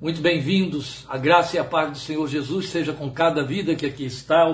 [0.00, 1.04] Muito bem-vindos.
[1.08, 4.46] A graça e a paz do Senhor Jesus seja com cada vida que aqui está.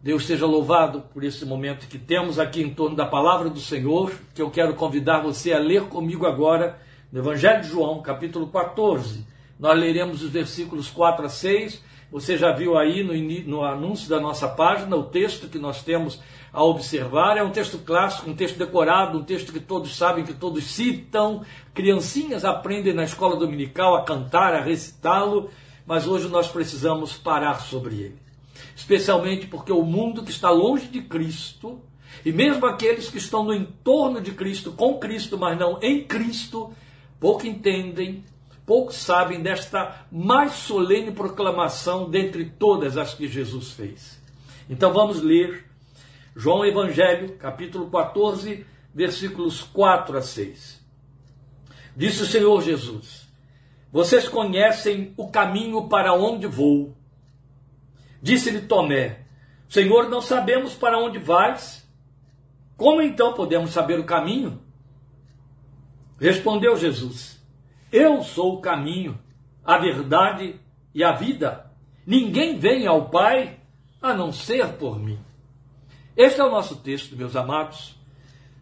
[0.00, 4.12] Deus seja louvado por esse momento que temos aqui em torno da palavra do Senhor,
[4.32, 6.78] que eu quero convidar você a ler comigo agora
[7.10, 9.26] no Evangelho de João, capítulo 14.
[9.58, 11.82] Nós leremos os versículos 4 a 6.
[12.12, 13.12] Você já viu aí no,
[13.48, 16.20] no anúncio da nossa página o texto que nós temos
[16.52, 17.36] a observar.
[17.36, 21.42] É um texto clássico, um texto decorado, um texto que todos sabem, que todos citam.
[21.74, 25.50] Criancinhas aprendem na escola dominical a cantar, a recitá-lo,
[25.86, 28.18] mas hoje nós precisamos parar sobre ele.
[28.74, 31.80] Especialmente porque o mundo que está longe de Cristo,
[32.24, 36.72] e mesmo aqueles que estão no entorno de Cristo, com Cristo, mas não em Cristo,
[37.18, 38.24] pouco entendem,
[38.66, 44.20] pouco sabem desta mais solene proclamação dentre todas as que Jesus fez.
[44.68, 45.69] Então vamos ler
[46.34, 50.80] João Evangelho, capítulo 14, versículos 4 a 6.
[51.96, 53.28] Disse o Senhor Jesus:
[53.90, 56.96] Vocês conhecem o caminho para onde vou.
[58.22, 59.26] Disse-lhe Tomé:
[59.68, 61.88] Senhor, não sabemos para onde vais.
[62.76, 64.62] Como então podemos saber o caminho?
[66.18, 67.44] Respondeu Jesus:
[67.90, 69.18] Eu sou o caminho,
[69.64, 70.60] a verdade
[70.94, 71.72] e a vida.
[72.06, 73.58] Ninguém vem ao Pai
[74.00, 75.18] a não ser por mim.
[76.20, 77.96] Este é o nosso texto, meus amados.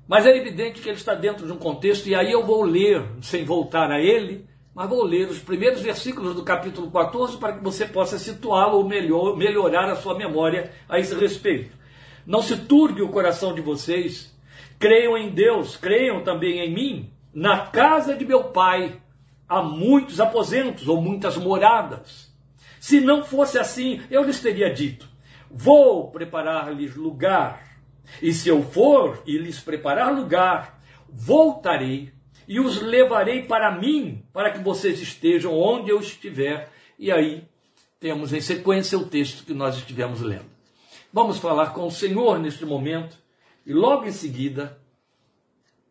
[0.06, 3.04] Mas é evidente que ele está dentro de um contexto, e aí eu vou ler,
[3.20, 7.64] sem voltar a ele, mas vou ler os primeiros versículos do capítulo 14 para que
[7.64, 11.76] você possa situá-lo ou melhor, melhorar a sua memória a esse respeito.
[12.24, 14.32] Não se turbe o coração de vocês.
[14.78, 17.10] Creiam em Deus, creiam também em mim.
[17.34, 19.02] Na casa de meu pai
[19.48, 22.32] há muitos aposentos ou muitas moradas.
[22.78, 25.07] Se não fosse assim, eu lhes teria dito:
[25.50, 27.78] Vou preparar-lhes lugar.
[28.22, 32.12] E se eu for e lhes preparar lugar, voltarei
[32.46, 36.70] e os levarei para mim, para que vocês estejam onde eu estiver.
[36.98, 37.46] E aí
[38.00, 40.46] temos em sequência o texto que nós estivemos lendo.
[41.12, 43.16] Vamos falar com o Senhor neste momento
[43.66, 44.78] e logo em seguida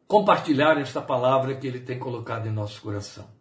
[0.08, 3.37] compartilhar esta palavra que ele tem colocado em nosso coração.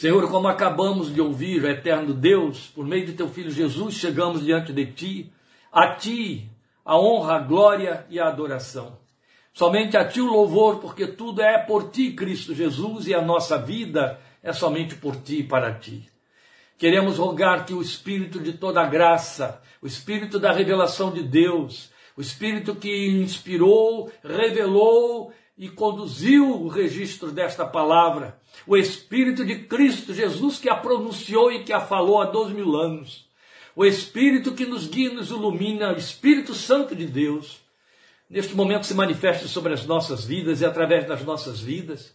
[0.00, 4.72] Senhor, como acabamos de ouvir, eterno Deus, por meio de teu filho Jesus, chegamos diante
[4.72, 5.30] de ti,
[5.70, 6.50] a ti
[6.82, 8.96] a honra, a glória e a adoração.
[9.52, 13.58] Somente a ti o louvor, porque tudo é por ti, Cristo Jesus, e a nossa
[13.58, 16.08] vida é somente por ti e para ti.
[16.78, 22.22] Queremos rogar que o Espírito de toda graça, o Espírito da revelação de Deus, o
[22.22, 30.58] Espírito que inspirou, revelou e conduziu o registro desta palavra, o Espírito de Cristo Jesus
[30.58, 33.28] que a pronunciou e que a falou há dois mil anos,
[33.74, 37.60] o Espírito que nos guia e nos ilumina, o Espírito Santo de Deus,
[38.28, 42.14] neste momento se manifeste sobre as nossas vidas e através das nossas vidas,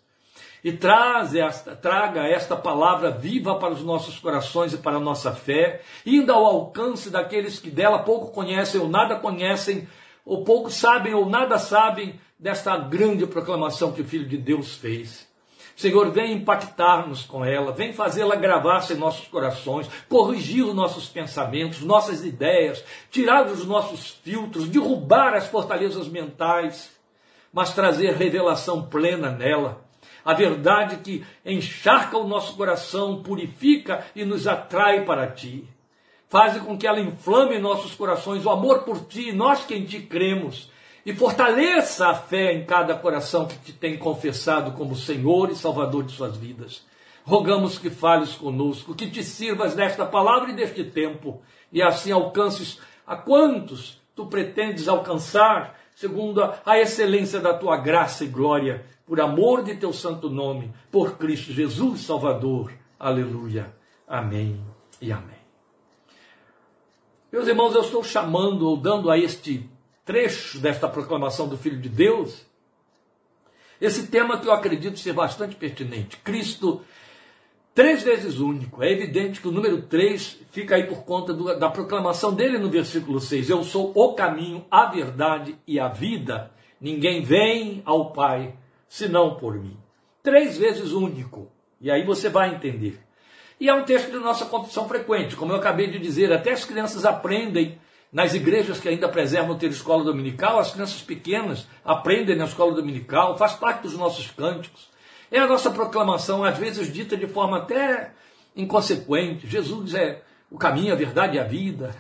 [0.64, 5.32] e traz esta, traga esta palavra viva para os nossos corações e para a nossa
[5.32, 9.88] fé, indo ao alcance daqueles que dela pouco conhecem ou nada conhecem,
[10.26, 15.28] ou pouco sabem ou nada sabem desta grande proclamação que o Filho de Deus fez.
[15.76, 21.82] Senhor, vem impactar-nos com ela, vem fazê-la gravar-se em nossos corações, corrigir os nossos pensamentos,
[21.82, 22.82] nossas ideias,
[23.12, 26.96] tirar os nossos filtros, derrubar as fortalezas mentais,
[27.52, 29.86] mas trazer revelação plena nela.
[30.24, 35.68] A verdade que encharca o nosso coração, purifica e nos atrai para ti.
[36.30, 40.00] Faz com que ela inflame nossos corações o amor por ti, nós que em ti
[40.00, 40.72] cremos,
[41.06, 46.04] e fortaleça a fé em cada coração que te tem confessado como Senhor e Salvador
[46.04, 46.84] de suas vidas.
[47.24, 52.80] Rogamos que fales conosco, que te sirvas desta palavra e deste tempo, e assim alcances
[53.06, 59.64] a quantos tu pretendes alcançar, segundo a excelência da tua graça e glória, por amor
[59.64, 62.72] de teu santo nome, por Cristo Jesus Salvador.
[63.00, 63.76] Aleluia.
[64.08, 64.60] Amém
[65.00, 65.36] e amém.
[67.32, 69.70] Meus irmãos, eu estou chamando ou dando a este
[70.06, 72.46] trecho desta proclamação do Filho de Deus,
[73.82, 76.18] esse tema que eu acredito ser bastante pertinente.
[76.18, 76.82] Cristo,
[77.74, 78.84] três vezes único.
[78.84, 82.70] É evidente que o número três fica aí por conta do, da proclamação dele no
[82.70, 83.50] versículo 6.
[83.50, 86.52] Eu sou o caminho, a verdade e a vida.
[86.80, 88.56] Ninguém vem ao Pai
[88.88, 89.76] senão por mim.
[90.24, 91.52] Três vezes único.
[91.82, 93.02] E aí você vai entender.
[93.60, 95.36] E é um texto de nossa confissão frequente.
[95.36, 97.78] Como eu acabei de dizer, até as crianças aprendem
[98.16, 103.38] nas igrejas que ainda preservam ter escola dominical, as crianças pequenas aprendem na escola dominical,
[103.38, 104.90] faz parte dos nossos cânticos.
[105.30, 108.14] É a nossa proclamação, às vezes dita de forma até
[108.56, 109.46] inconsequente.
[109.46, 111.94] Jesus é o caminho, a verdade e a vida.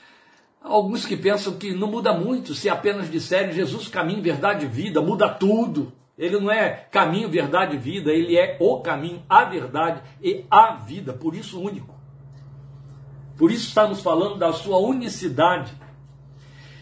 [0.64, 5.02] Alguns que pensam que não muda muito se apenas disserem Jesus, caminho, verdade e vida,
[5.02, 5.92] muda tudo.
[6.16, 10.72] Ele não é caminho, verdade e vida, ele é o caminho, a verdade e a
[10.72, 11.99] vida, por isso único.
[13.40, 15.72] Por isso estamos falando da sua unicidade.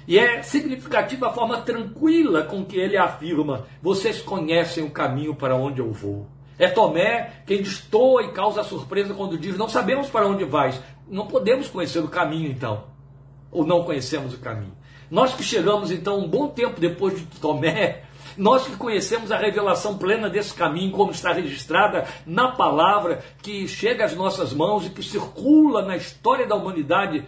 [0.09, 5.55] E é significativa a forma tranquila com que ele afirma: vocês conhecem o caminho para
[5.55, 6.27] onde eu vou.
[6.59, 10.83] É Tomé quem destoa e causa surpresa quando diz: Não sabemos para onde vais.
[11.09, 12.87] Não podemos conhecer o caminho, então.
[13.53, 14.77] Ou não conhecemos o caminho.
[15.09, 18.03] Nós que chegamos, então, um bom tempo depois de Tomé,
[18.39, 24.05] nós que conhecemos a revelação plena desse caminho, como está registrada na palavra que chega
[24.05, 27.25] às nossas mãos e que circula na história da humanidade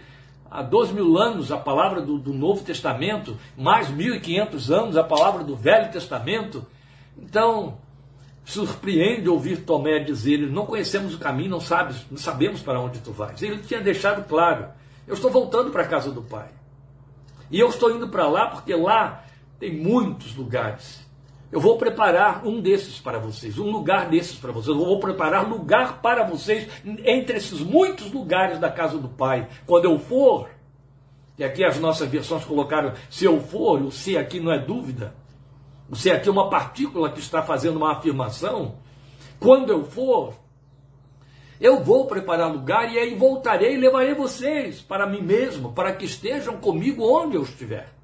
[0.49, 5.43] há dois mil anos, a palavra do, do Novo Testamento, mais 1.500 anos, a palavra
[5.43, 6.65] do Velho Testamento.
[7.17, 7.77] Então,
[8.45, 13.11] surpreende ouvir Tomé dizer: Não conhecemos o caminho, não, sabes, não sabemos para onde tu
[13.11, 13.41] vais.
[13.41, 14.67] Ele tinha deixado claro:
[15.05, 16.49] Eu estou voltando para a casa do Pai.
[17.49, 19.25] E eu estou indo para lá porque lá
[19.61, 21.07] tem muitos lugares.
[21.51, 24.75] Eu vou preparar um desses para vocês, um lugar desses para vocês.
[24.75, 26.67] Eu vou preparar lugar para vocês
[27.05, 29.47] entre esses muitos lugares da casa do Pai.
[29.67, 30.49] Quando eu for,
[31.37, 35.13] e aqui as nossas versões colocaram se eu for, o se aqui não é dúvida.
[35.87, 38.77] O se aqui é uma partícula que está fazendo uma afirmação.
[39.39, 40.33] Quando eu for,
[41.59, 46.05] eu vou preparar lugar e aí voltarei e levarei vocês para mim mesmo, para que
[46.05, 48.00] estejam comigo onde eu estiver.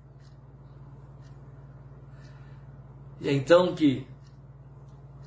[3.20, 4.06] E é então que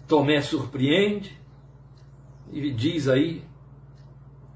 [0.06, 1.38] Tomé surpreende
[2.52, 3.44] e diz aí: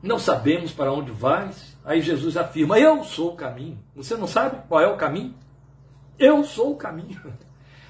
[0.03, 1.77] Não sabemos para onde vais.
[1.85, 3.79] Aí Jesus afirma: Eu sou o caminho.
[3.95, 5.35] Você não sabe qual é o caminho?
[6.19, 7.21] Eu sou o caminho.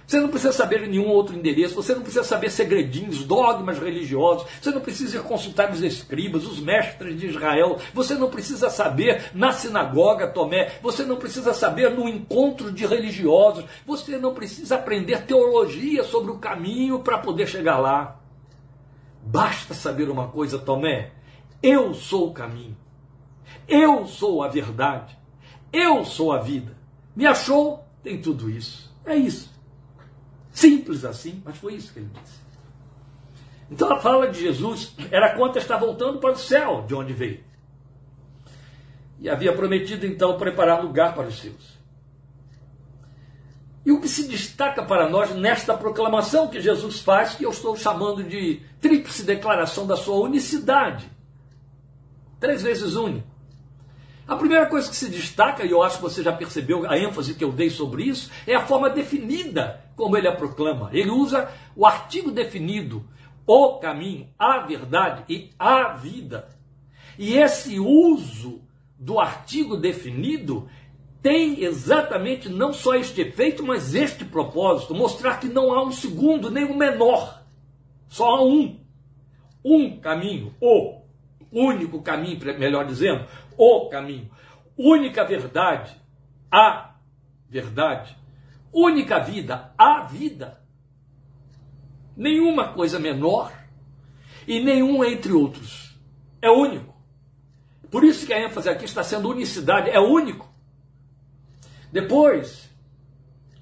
[0.07, 4.71] Você não precisa saber nenhum outro endereço, você não precisa saber segredinhos, dogmas religiosos, você
[4.71, 10.29] não precisa consultar os escribas, os mestres de Israel, você não precisa saber na sinagoga,
[10.29, 16.31] Tomé, você não precisa saber no encontro de religiosos, você não precisa aprender teologia sobre
[16.31, 18.21] o caminho para poder chegar lá.
[19.23, 21.13] Basta saber uma coisa, Tomé:
[21.63, 22.77] eu sou o caminho,
[23.67, 25.17] eu sou a verdade,
[25.73, 26.77] eu sou a vida.
[27.17, 27.83] Me achou?
[28.03, 28.93] Tem tudo isso.
[29.07, 29.54] É isso.
[30.55, 32.39] Simples assim, mas foi isso que ele disse.
[33.69, 37.43] Então a fala de Jesus era quanto está voltando para o céu, de onde veio.
[39.19, 41.75] E havia prometido então preparar lugar para os seus.
[43.85, 47.77] E o que se destaca para nós nesta proclamação que Jesus faz, que eu estou
[47.77, 51.11] chamando de tríplice declaração da sua unicidade.
[52.39, 53.27] Três vezes único.
[54.27, 57.35] A primeira coisa que se destaca, e eu acho que você já percebeu a ênfase
[57.35, 60.91] que eu dei sobre isso, é a forma definida como ele a proclama.
[60.93, 63.05] Ele usa o artigo definido,
[63.47, 66.49] o caminho, a verdade e a vida.
[67.19, 68.63] E esse uso
[68.99, 70.69] do artigo definido
[71.23, 76.51] tem exatamente não só este efeito, mas este propósito: mostrar que não há um segundo,
[76.51, 77.43] nem um menor.
[78.09, 78.81] Só há um.
[79.65, 81.01] Um caminho, o
[81.51, 83.27] único caminho, melhor dizendo,
[83.57, 84.31] o caminho.
[84.77, 85.97] Única verdade,
[86.51, 86.97] a
[87.49, 88.15] verdade.
[88.75, 90.61] Única vida, a vida.
[92.17, 93.53] Nenhuma coisa menor
[94.49, 95.97] e nenhum entre outros.
[96.43, 96.93] É único.
[97.89, 100.53] Por isso que a ênfase aqui está sendo unicidade, é único.
[101.93, 102.69] Depois,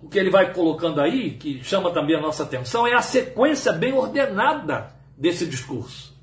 [0.00, 3.70] o que ele vai colocando aí, que chama também a nossa atenção, é a sequência
[3.70, 6.18] bem ordenada desse discurso.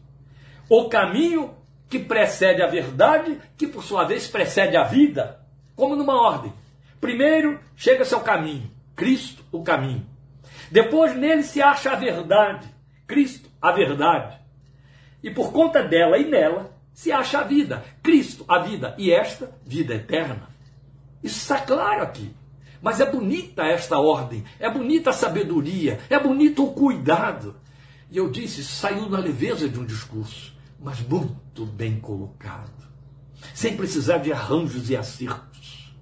[0.68, 1.54] O caminho
[1.88, 5.40] que precede a verdade, que por sua vez precede a vida,
[5.76, 6.52] como numa ordem.
[7.00, 8.70] Primeiro chega-se ao caminho,
[9.00, 10.06] Cristo, o caminho.
[10.70, 12.68] Depois nele se acha a verdade,
[13.08, 14.38] Cristo, a verdade.
[15.24, 19.58] E por conta dela e nela se acha a vida, Cristo, a vida, e esta,
[19.66, 20.50] vida eterna.
[21.24, 22.36] Isso está claro aqui.
[22.82, 27.56] Mas é bonita esta ordem, é bonita a sabedoria, é bonito o cuidado.
[28.12, 32.88] E eu disse, saiu na leveza de um discurso mas muito bem colocado,
[33.54, 35.94] sem precisar de arranjos e acertos.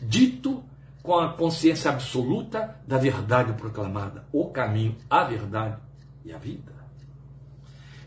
[0.00, 0.62] Dito
[1.02, 5.76] com a consciência absoluta da verdade proclamada, o caminho, a verdade
[6.24, 6.72] e a vida.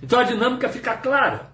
[0.02, 1.52] Então a dinâmica fica clara.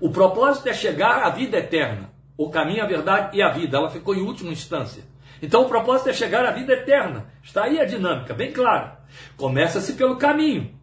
[0.00, 2.10] O propósito é chegar à vida eterna.
[2.36, 3.76] O caminho, a verdade e a vida.
[3.76, 5.04] Ela ficou em última instância.
[5.40, 7.26] Então o propósito é chegar à vida eterna.
[7.42, 9.00] Está aí a dinâmica, bem clara.
[9.36, 10.74] Começa-se pelo caminho.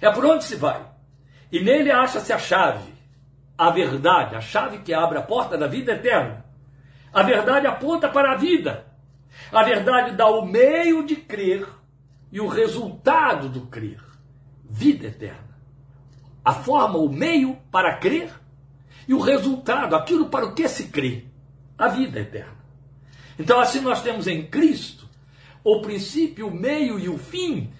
[0.00, 0.84] É por onde se vai.
[1.50, 2.92] E nele acha-se a chave,
[3.56, 6.44] a verdade, a chave que abre a porta da vida eterna.
[7.12, 8.85] A verdade aponta para a vida.
[9.52, 11.66] A verdade dá o meio de crer
[12.30, 14.02] e o resultado do crer.
[14.68, 15.56] Vida eterna.
[16.44, 18.32] A forma, o meio para crer
[19.08, 21.24] e o resultado, aquilo para o que se crê.
[21.78, 22.56] A vida eterna.
[23.38, 25.08] Então, assim nós temos em Cristo
[25.62, 27.72] o princípio, o meio e o fim,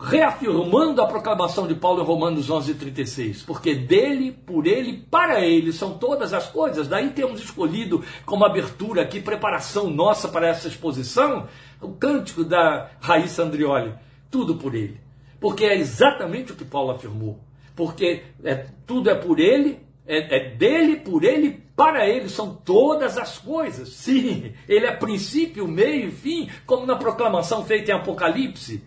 [0.00, 5.98] reafirmando a proclamação de Paulo em Romanos 11:36, porque dele, por ele, para ele são
[5.98, 6.86] todas as coisas.
[6.86, 11.48] Daí temos escolhido como abertura aqui preparação nossa para essa exposição,
[11.80, 13.92] o cântico da Raíssa Andrioli,
[14.30, 15.00] tudo por ele.
[15.40, 17.38] Porque é exatamente o que Paulo afirmou.
[17.74, 23.16] Porque é, tudo é por ele, é, é dele, por ele, para ele são todas
[23.16, 23.90] as coisas.
[23.90, 28.82] Sim, ele é princípio, meio e fim, como na proclamação feita em Apocalipse.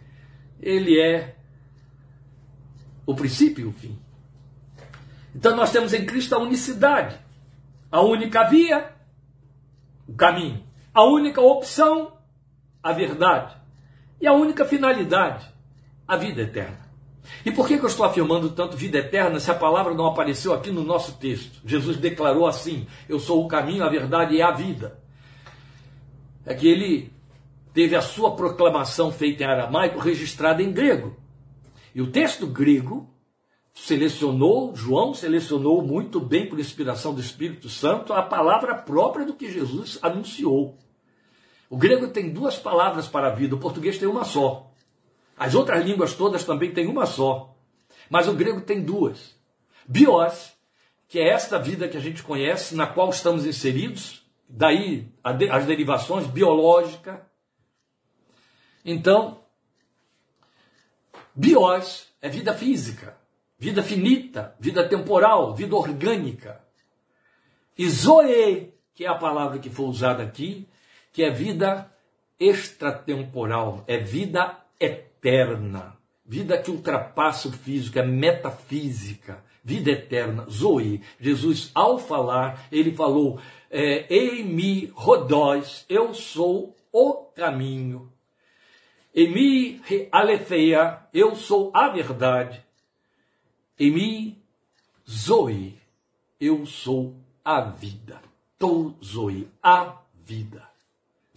[0.61, 1.35] Ele é
[3.05, 3.97] o princípio e o fim.
[5.33, 7.17] Então nós temos em Cristo a unicidade,
[7.91, 8.93] a única via,
[10.07, 10.63] o caminho,
[10.93, 12.13] a única opção,
[12.83, 13.55] a verdade,
[14.19, 15.45] e a única finalidade,
[16.07, 16.81] a vida eterna.
[17.45, 20.53] E por que, que eu estou afirmando tanto vida eterna se a palavra não apareceu
[20.53, 21.61] aqui no nosso texto?
[21.65, 24.99] Jesus declarou assim: Eu sou o caminho, a verdade e a vida.
[26.45, 27.11] É que ele
[27.73, 31.15] teve a sua proclamação feita em aramaico registrada em grego.
[31.93, 33.09] E o texto grego
[33.73, 39.51] selecionou, João selecionou muito bem por inspiração do Espírito Santo a palavra própria do que
[39.51, 40.77] Jesus anunciou.
[41.69, 44.71] O grego tem duas palavras para a vida, o português tem uma só.
[45.37, 47.55] As outras línguas todas também têm uma só.
[48.09, 49.35] Mas o grego tem duas.
[49.87, 50.51] Bios,
[51.07, 56.27] que é esta vida que a gente conhece, na qual estamos inseridos, daí as derivações
[56.27, 57.25] biológica.
[58.83, 59.43] Então,
[61.35, 63.17] bios é vida física,
[63.57, 66.61] vida finita, vida temporal, vida orgânica.
[67.77, 70.67] E zoe, que é a palavra que foi usada aqui,
[71.11, 71.91] que é vida
[72.39, 81.01] extratemporal, é vida eterna vida que ultrapassa o físico, é metafísica, vida eterna, Zoe.
[81.19, 83.37] Jesus, ao falar, ele falou:
[83.69, 88.10] é, Ei mi rodóis, eu sou o caminho.
[89.13, 92.63] Emi alefeia, eu sou a verdade.
[93.79, 94.37] Emi
[95.09, 95.77] zoe,
[96.39, 98.21] eu sou a vida.
[98.57, 100.63] To zoe, a vida.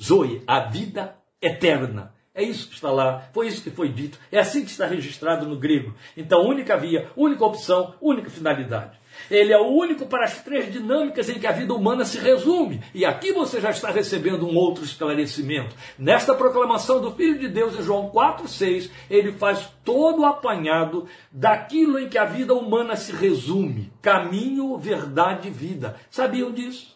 [0.01, 2.15] Zoe, a vida eterna.
[2.35, 5.47] É isso que está lá, foi isso que foi dito, é assim que está registrado
[5.47, 5.95] no grego.
[6.17, 8.99] Então, única via, única opção, única finalidade.
[9.31, 12.83] Ele é o único para as três dinâmicas em que a vida humana se resume.
[12.95, 15.75] E aqui você já está recebendo um outro esclarecimento.
[15.99, 21.99] Nesta proclamação do Filho de Deus, em João 4,6, ele faz todo o apanhado daquilo
[21.99, 25.97] em que a vida humana se resume: caminho, verdade e vida.
[26.11, 26.95] Sabiam disso?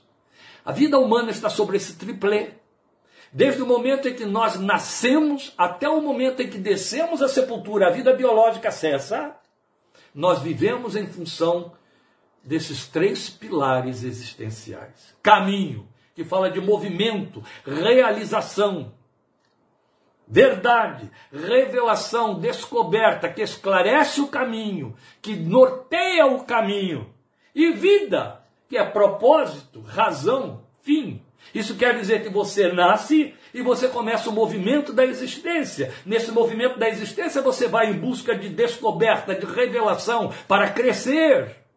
[0.64, 2.58] A vida humana está sobre esse triplê
[3.32, 7.88] Desde o momento em que nós nascemos até o momento em que descemos à sepultura,
[7.88, 9.36] a vida biológica cessa,
[10.14, 11.72] nós vivemos em função
[12.48, 15.14] desses três pilares existenciais.
[15.22, 18.94] Caminho, que fala de movimento, realização.
[20.26, 27.14] Verdade, revelação, descoberta, que esclarece o caminho, que norteia o caminho.
[27.54, 31.22] E vida, que é propósito, razão, fim.
[31.54, 35.92] Isso quer dizer que você nasce e você começa o movimento da existência.
[36.04, 41.67] Nesse movimento da existência, você vai em busca de descoberta, de revelação, para crescer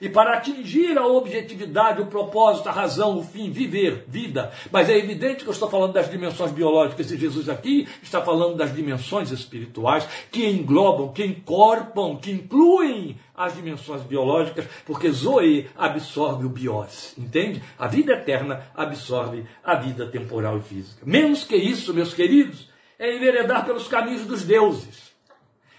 [0.00, 4.50] e para atingir a objetividade, o propósito, a razão, o fim, viver, vida.
[4.72, 8.56] Mas é evidente que eu estou falando das dimensões biológicas e Jesus aqui está falando
[8.56, 16.44] das dimensões espirituais que englobam, que encorpam, que incluem as dimensões biológicas, porque Zoe absorve
[16.44, 17.62] o bios, entende?
[17.78, 21.02] A vida eterna absorve a vida temporal e física.
[21.04, 25.10] Menos que isso, meus queridos, é enveredar pelos caminhos dos deuses.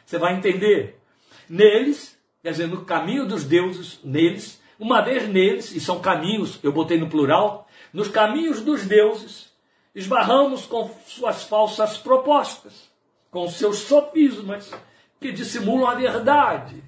[0.03, 0.99] Você vai entender.
[1.47, 2.10] Neles,
[2.41, 6.97] quer dizer, no caminho dos deuses, neles, uma vez neles, e são caminhos, eu botei
[6.97, 9.51] no plural, nos caminhos dos deuses,
[9.93, 12.89] esbarramos com suas falsas propostas,
[13.29, 14.71] com seus sofismas,
[15.19, 16.83] que dissimulam a verdade.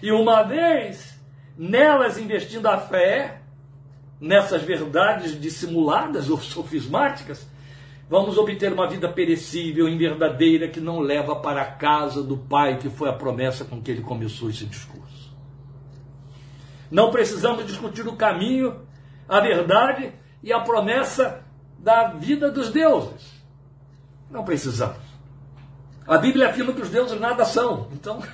[0.00, 1.18] E uma vez
[1.58, 3.40] nelas investindo a fé,
[4.20, 7.46] nessas verdades dissimuladas ou sofismáticas,
[8.08, 12.88] vamos obter uma vida perecível, inverdadeira, que não leva para a casa do Pai, que
[12.88, 15.34] foi a promessa com que ele começou esse discurso.
[16.90, 18.82] Não precisamos discutir o caminho,
[19.28, 21.44] a verdade e a promessa
[21.78, 23.34] da vida dos deuses.
[24.30, 25.04] Não precisamos.
[26.06, 27.88] A Bíblia afirma que os deuses nada são.
[27.92, 28.20] Então,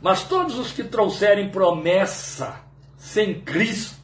[0.00, 2.60] Mas todos os que trouxerem promessa
[2.96, 3.96] sem Cristo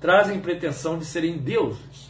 [0.00, 2.07] trazem pretensão de serem deuses.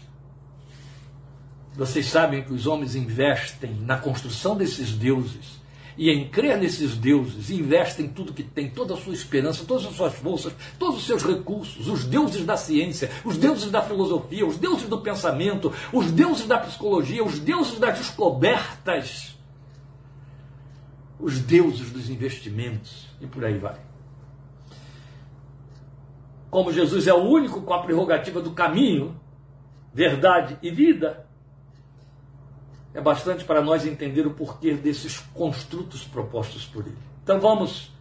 [1.79, 5.61] Vocês sabem que os homens investem na construção desses deuses
[5.97, 9.95] e em crer nesses deuses, investem tudo que tem, toda a sua esperança, todas as
[9.95, 14.57] suas forças, todos os seus recursos, os deuses da ciência, os deuses da filosofia, os
[14.57, 19.39] deuses do pensamento, os deuses da psicologia, os deuses das descobertas,
[21.21, 23.79] os deuses dos investimentos, e por aí vai.
[26.51, 29.15] Como Jesus é o único com a prerrogativa do caminho,
[29.95, 31.28] verdade e vida,
[32.99, 36.99] é bastante para nós entender o porquê desses construtos propostos por ele.
[37.23, 37.93] Então vamos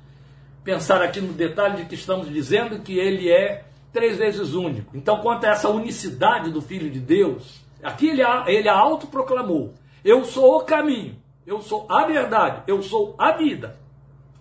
[0.63, 4.97] pensar aqui no detalhe de que estamos dizendo que ele é três vezes único.
[4.97, 10.57] Então, quanto a essa unicidade do Filho de Deus, aqui ele, ele autoproclamou: Eu sou
[10.57, 13.77] o caminho, eu sou a verdade, eu sou a vida.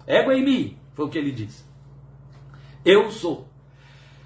[0.07, 1.67] Ego em mim, foi o que ele disse.
[2.83, 3.47] Eu sou.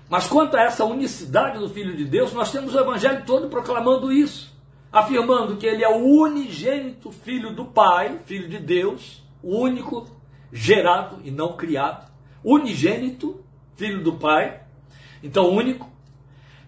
[0.08, 4.12] Mas quanto a essa unicidade do Filho de Deus, nós temos o Evangelho todo proclamando
[4.12, 4.49] isso
[4.92, 10.06] afirmando que ele é o unigênito filho do Pai, filho de Deus, o único
[10.52, 12.10] gerado e não criado,
[12.44, 13.44] unigênito,
[13.76, 14.62] filho do Pai,
[15.22, 15.88] então único.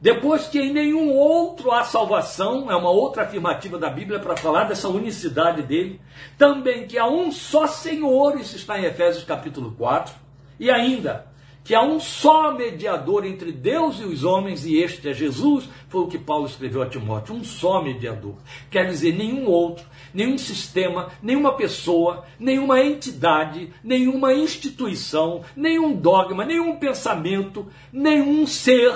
[0.00, 4.64] Depois que em nenhum outro há salvação, é uma outra afirmativa da Bíblia para falar
[4.64, 6.00] dessa unicidade dele.
[6.36, 10.12] Também que há um só Senhor, isso está em Efésios capítulo 4.
[10.58, 11.31] E ainda,
[11.64, 16.02] que há um só mediador entre Deus e os homens, e este é Jesus, foi
[16.02, 18.34] o que Paulo escreveu a Timóteo, um só mediador.
[18.70, 26.76] Quer dizer, nenhum outro, nenhum sistema, nenhuma pessoa, nenhuma entidade, nenhuma instituição, nenhum dogma, nenhum
[26.76, 28.94] pensamento, nenhum ser,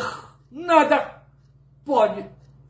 [0.50, 1.22] nada
[1.84, 2.24] pode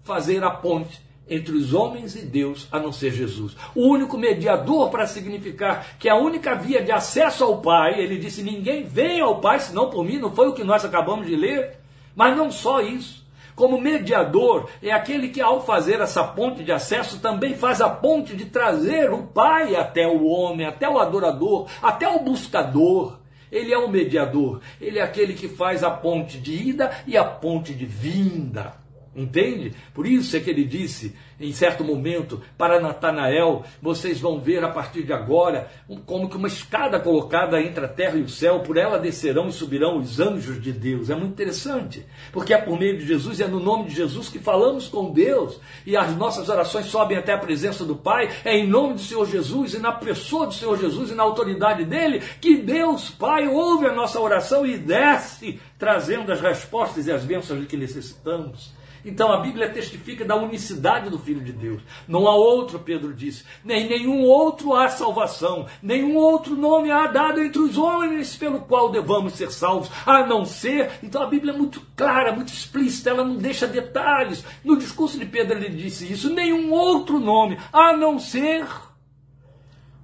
[0.04, 3.56] fazer a ponte entre os homens e Deus, a não ser Jesus.
[3.74, 8.42] O único mediador para significar que a única via de acesso ao Pai, ele disse:
[8.42, 11.78] ninguém vem ao Pai senão por mim, não foi o que nós acabamos de ler.
[12.14, 13.26] Mas não só isso.
[13.54, 18.36] Como mediador, é aquele que, ao fazer essa ponte de acesso, também faz a ponte
[18.36, 23.18] de trazer o Pai até o homem, até o adorador, até o buscador.
[23.50, 27.24] Ele é o mediador, ele é aquele que faz a ponte de ida e a
[27.24, 28.74] ponte de vinda.
[29.16, 29.72] Entende?
[29.94, 34.68] Por isso é que ele disse, em certo momento, para Natanael: vocês vão ver a
[34.68, 35.70] partir de agora
[36.04, 39.52] como que uma escada colocada entre a terra e o céu, por ela descerão e
[39.52, 41.08] subirão os anjos de Deus.
[41.08, 44.28] É muito interessante, porque é por meio de Jesus e é no nome de Jesus
[44.28, 48.28] que falamos com Deus e as nossas orações sobem até a presença do Pai.
[48.44, 51.86] É em nome do Senhor Jesus e na pessoa do Senhor Jesus e na autoridade
[51.86, 57.24] dele que Deus Pai ouve a nossa oração e desce trazendo as respostas e as
[57.24, 58.75] bênçãos de que necessitamos.
[59.06, 61.80] Então a Bíblia testifica da unicidade do Filho de Deus.
[62.08, 67.40] Não há outro, Pedro disse, nem nenhum outro há salvação, nenhum outro nome há dado
[67.40, 70.90] entre os homens pelo qual devamos ser salvos, a não ser.
[71.04, 74.44] Então a Bíblia é muito clara, muito explícita, ela não deixa detalhes.
[74.64, 78.66] No discurso de Pedro ele disse isso, nenhum outro nome, a não ser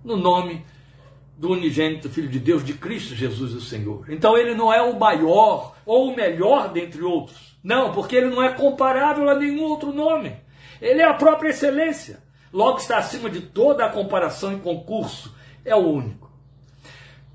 [0.04, 0.64] no nome
[1.36, 4.04] do unigênito Filho de Deus, de Cristo Jesus, o Senhor.
[4.08, 7.51] Então ele não é o maior ou o melhor dentre outros.
[7.62, 10.36] Não, porque ele não é comparável a nenhum outro nome.
[10.80, 12.22] Ele é a própria excelência.
[12.52, 15.34] Logo está acima de toda a comparação e concurso.
[15.64, 16.30] É o único.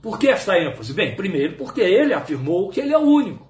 [0.01, 0.93] Por que esta ênfase?
[0.93, 3.47] Bem, primeiro, porque ele afirmou que ele é o único.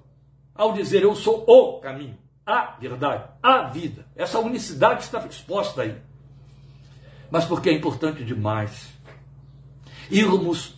[0.54, 4.06] Ao dizer eu sou o caminho, a verdade, a vida.
[4.16, 5.96] Essa unicidade está exposta aí.
[7.30, 8.88] Mas porque é importante demais
[10.10, 10.77] irmos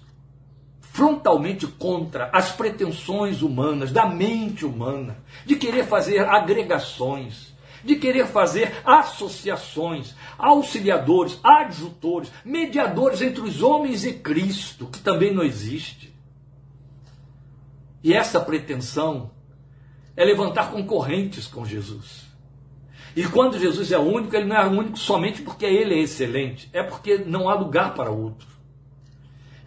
[1.01, 8.83] frontalmente contra as pretensões humanas, da mente humana, de querer fazer agregações, de querer fazer
[8.85, 16.15] associações, auxiliadores, adjutores, mediadores entre os homens e Cristo, que também não existe.
[18.05, 19.31] E essa pretensão
[20.15, 22.27] é levantar concorrentes com Jesus.
[23.17, 26.83] E quando Jesus é único, ele não é único somente porque ele é excelente, é
[26.83, 28.60] porque não há lugar para outro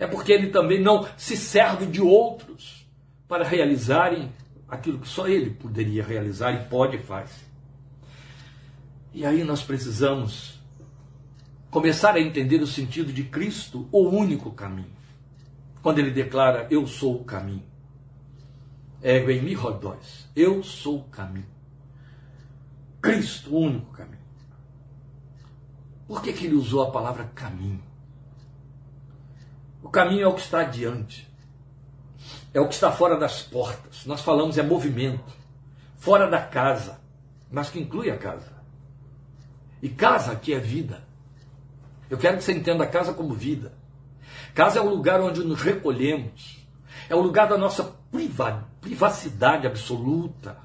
[0.04, 2.86] é porque ele também não se serve de outros
[3.26, 4.30] para realizarem
[4.68, 7.32] aquilo que só ele poderia realizar e pode e faz.
[9.14, 10.60] E aí nós precisamos
[11.72, 14.92] começar a entender o sentido de Cristo, o único caminho.
[15.82, 17.64] Quando ele declara: Eu sou o caminho.
[19.02, 20.28] Ego em mi rodóis.
[20.36, 21.48] Eu sou o caminho.
[23.02, 24.24] Cristo, o único caminho.
[26.06, 27.93] Por que, que ele usou a palavra caminho?
[29.84, 31.30] O caminho é o que está adiante.
[32.54, 34.06] É o que está fora das portas.
[34.06, 35.34] Nós falamos é movimento.
[35.98, 37.00] Fora da casa,
[37.52, 38.54] mas que inclui a casa.
[39.82, 41.04] E casa aqui é vida.
[42.10, 43.74] Eu quero que você entenda a casa como vida.
[44.54, 46.66] Casa é o lugar onde nos recolhemos.
[47.10, 47.96] É o lugar da nossa
[48.80, 50.58] privacidade absoluta.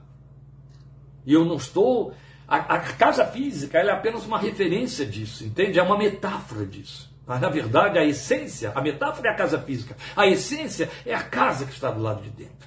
[1.27, 2.15] E eu não estou.
[2.47, 5.79] A, a casa física é apenas uma referência disso, entende?
[5.79, 7.11] É uma metáfora disso.
[7.29, 9.95] Mas, na verdade, a essência, a metáfora é a casa física.
[10.17, 12.67] A essência é a casa que está do lado de dentro.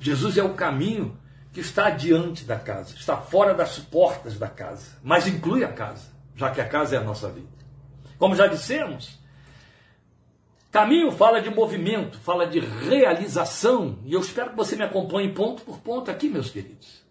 [0.00, 1.16] Jesus é o caminho
[1.52, 6.08] que está diante da casa, está fora das portas da casa, mas inclui a casa,
[6.34, 7.46] já que a casa é a nossa vida.
[8.18, 9.20] Como já dissemos,
[10.72, 15.62] caminho fala de movimento, fala de realização, e eu espero que você me acompanhe ponto
[15.62, 17.04] por ponto aqui, meus queridos.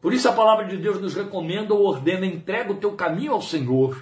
[0.00, 3.42] Por isso a palavra de Deus nos recomenda ou ordena: entrega o teu caminho ao
[3.42, 4.00] Senhor,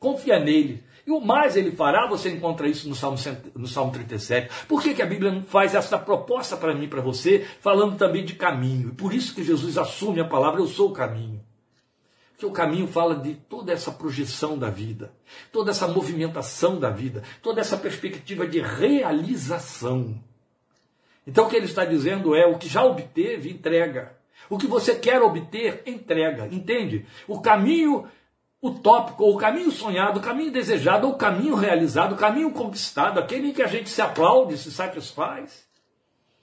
[0.00, 3.18] confia nele, e o mais ele fará, você encontra isso no Salmo,
[3.54, 4.66] no Salmo 37.
[4.66, 8.34] Por que, que a Bíblia faz essa proposta para mim, para você, falando também de
[8.34, 8.88] caminho?
[8.88, 11.40] E por isso que Jesus assume a palavra, eu sou o caminho.
[12.32, 15.12] Porque o caminho fala de toda essa projeção da vida,
[15.52, 20.18] toda essa movimentação da vida, toda essa perspectiva de realização.
[21.26, 24.16] Então o que ele está dizendo é: o que já obteve, entrega.
[24.48, 26.48] O que você quer obter, entrega.
[26.50, 27.04] Entende?
[27.28, 28.08] O caminho
[28.62, 33.18] utópico, ou o caminho sonhado, o caminho desejado, ou o caminho realizado, o caminho conquistado,
[33.18, 35.66] aquele em que a gente se aplaude, se satisfaz,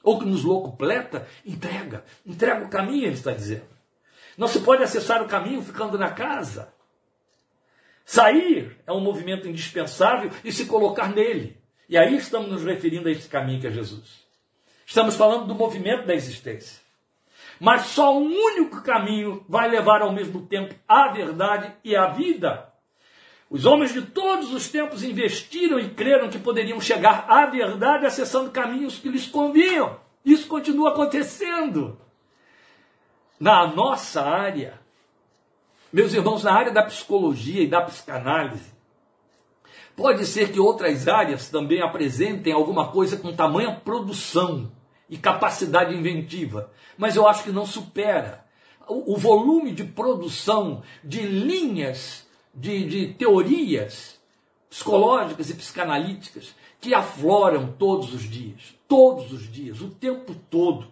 [0.03, 2.03] ou que nos locupleta, entrega.
[2.25, 3.67] Entrega o caminho, ele está dizendo.
[4.37, 6.73] Não se pode acessar o caminho ficando na casa.
[8.05, 11.57] Sair é um movimento indispensável e se colocar nele.
[11.89, 14.25] E aí estamos nos referindo a esse caminho que é Jesus.
[14.85, 16.86] Estamos falando do movimento da existência.
[17.59, 22.71] Mas só um único caminho vai levar ao mesmo tempo à verdade e à vida.
[23.49, 28.51] Os homens de todos os tempos investiram e creram que poderiam chegar à verdade acessando
[28.51, 29.97] caminhos que lhes convinham.
[30.23, 31.97] Isso continua acontecendo.
[33.39, 34.79] Na nossa área,
[35.91, 38.73] meus irmãos, na área da psicologia e da psicanálise,
[39.95, 44.69] pode ser que outras áreas também apresentem alguma coisa com tamanha produção
[45.09, 48.45] e capacidade inventiva, mas eu acho que não supera
[48.87, 54.19] o, o volume de produção de linhas, de, de teorias
[54.69, 60.87] psicológicas e psicanalíticas que afloram todos os dias, todos os dias, o tempo todo.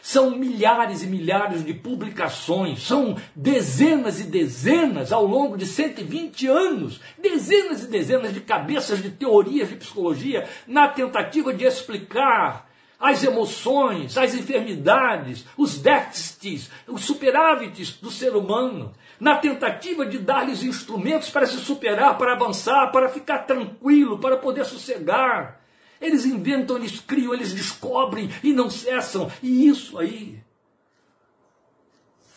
[0.00, 7.00] São milhares e milhares de publicações, são dezenas e dezenas ao longo de 120 anos,
[7.18, 12.67] dezenas e dezenas de cabeças de teorias de psicologia na tentativa de explicar
[12.98, 20.62] as emoções, as enfermidades, os déficits, os superávites do ser humano, na tentativa de dar-lhes
[20.62, 25.60] instrumentos para se superar, para avançar, para ficar tranquilo, para poder sossegar.
[26.00, 29.30] Eles inventam, eles criam, eles descobrem e não cessam.
[29.42, 30.42] E isso aí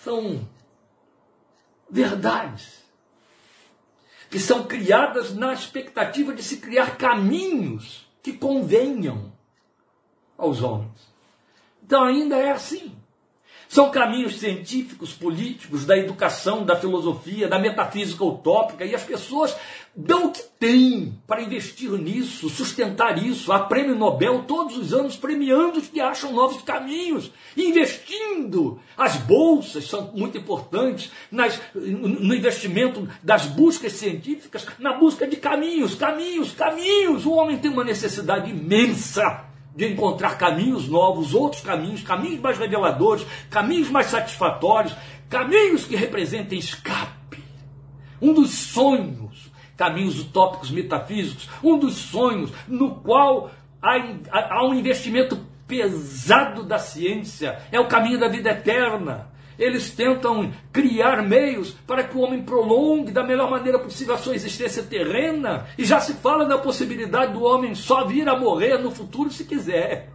[0.04, 0.48] são
[1.90, 2.82] verdades
[4.30, 9.32] que são criadas na expectativa de se criar caminhos que convenham
[10.42, 11.12] aos homens.
[11.86, 12.92] Então ainda é assim.
[13.72, 19.56] São caminhos científicos, políticos, da educação, da filosofia, da metafísica utópica, e as pessoas
[19.96, 23.54] dão o que têm para investir nisso, sustentar isso.
[23.54, 28.78] Há prêmio Nobel todos os anos premiando os que acham novos caminhos, investindo.
[28.98, 35.96] As bolsas são muito importantes nas, no investimento das buscas científicas, na busca de caminhos,
[35.96, 37.26] caminhos, caminhos.
[37.26, 43.26] O homem tem uma necessidade imensa de encontrar caminhos novos, outros caminhos, caminhos mais reveladores,
[43.50, 44.96] caminhos mais satisfatórios,
[45.30, 47.44] caminhos que representem escape.
[48.22, 53.50] Um dos sonhos, caminhos utópicos metafísicos, um dos sonhos no qual
[53.82, 53.96] há,
[54.32, 61.22] há um investimento pesado da ciência, é o caminho da vida eterna eles tentam criar
[61.22, 65.68] meios para que o homem prolongue da melhor maneira possível a sua existência terrena.
[65.78, 69.46] E já se fala da possibilidade do homem só vir a morrer no futuro se
[69.46, 70.10] quiser.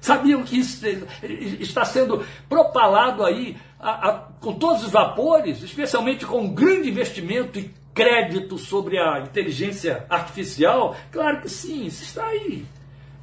[0.00, 0.86] Sabiam que isso
[1.60, 7.58] está sendo propalado aí a, a, com todos os vapores, especialmente com um grande investimento
[7.58, 10.96] e crédito sobre a inteligência artificial?
[11.12, 12.64] Claro que sim, isso está aí.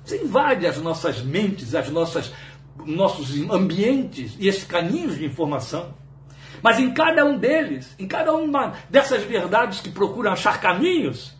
[0.05, 2.31] Isso invade as nossas mentes, as nossas
[2.85, 5.93] nossos ambientes e esses caminhos de informação.
[6.61, 11.35] Mas em cada um deles, em cada uma dessas verdades que procuram achar caminhos,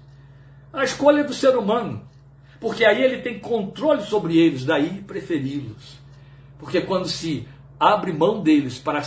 [0.71, 2.07] a escolha é do ser humano.
[2.59, 5.99] Porque aí ele tem controle sobre eles, daí preferi-los.
[6.59, 7.47] Porque quando se
[7.79, 9.01] abre mão deles para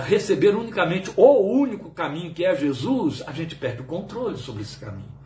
[0.00, 4.76] receber unicamente o único caminho que é Jesus, a gente perde o controle sobre esse
[4.78, 5.16] caminho.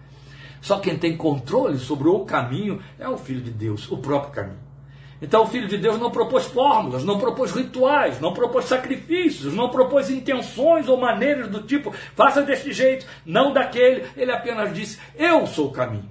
[0.60, 4.69] Só quem tem controle sobre o caminho é o Filho de Deus, o próprio caminho.
[5.22, 9.68] Então o Filho de Deus não propôs fórmulas, não propôs rituais, não propôs sacrifícios, não
[9.68, 14.06] propôs intenções ou maneiras do tipo, faça deste jeito, não daquele.
[14.16, 16.10] Ele apenas disse, eu sou o caminho.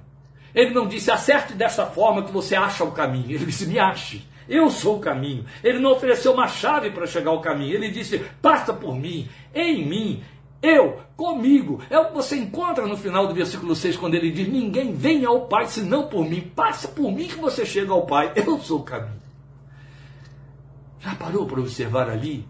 [0.53, 3.31] Ele não disse, acerte dessa forma que você acha o caminho.
[3.31, 4.27] Ele disse, me ache.
[4.47, 5.45] Eu sou o caminho.
[5.63, 7.75] Ele não ofereceu uma chave para chegar ao caminho.
[7.75, 10.23] Ele disse, passa por mim, em mim,
[10.61, 11.81] Eu, comigo.
[11.89, 15.25] É o que você encontra no final do versículo 6, quando ele diz: Ninguém vem
[15.25, 16.41] ao Pai senão por mim.
[16.41, 18.33] Passa por mim que você chega ao Pai.
[18.35, 19.19] Eu sou o caminho.
[20.99, 22.45] Já parou para observar ali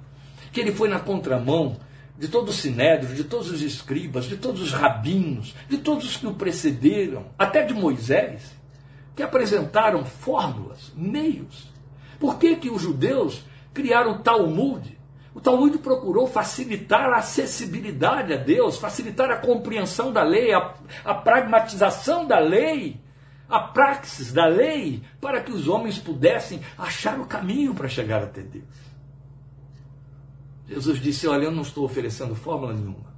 [0.51, 1.77] que ele foi na contramão
[2.17, 6.17] de todo o sinédrio, de todos os escribas, de todos os rabinos, de todos os
[6.17, 8.51] que o precederam, até de Moisés,
[9.15, 11.69] que apresentaram fórmulas, meios.
[12.19, 13.43] Por que, que os judeus
[13.73, 14.98] criaram o Talmud?
[15.39, 20.75] O Talmud procurou facilitar a acessibilidade a Deus, facilitar a compreensão da lei, a,
[21.05, 22.99] a pragmatização da lei,
[23.47, 28.41] a praxis da lei, para que os homens pudessem achar o caminho para chegar até
[28.41, 28.65] Deus.
[30.67, 33.13] Jesus disse: Olha, eu não estou oferecendo fórmula nenhuma.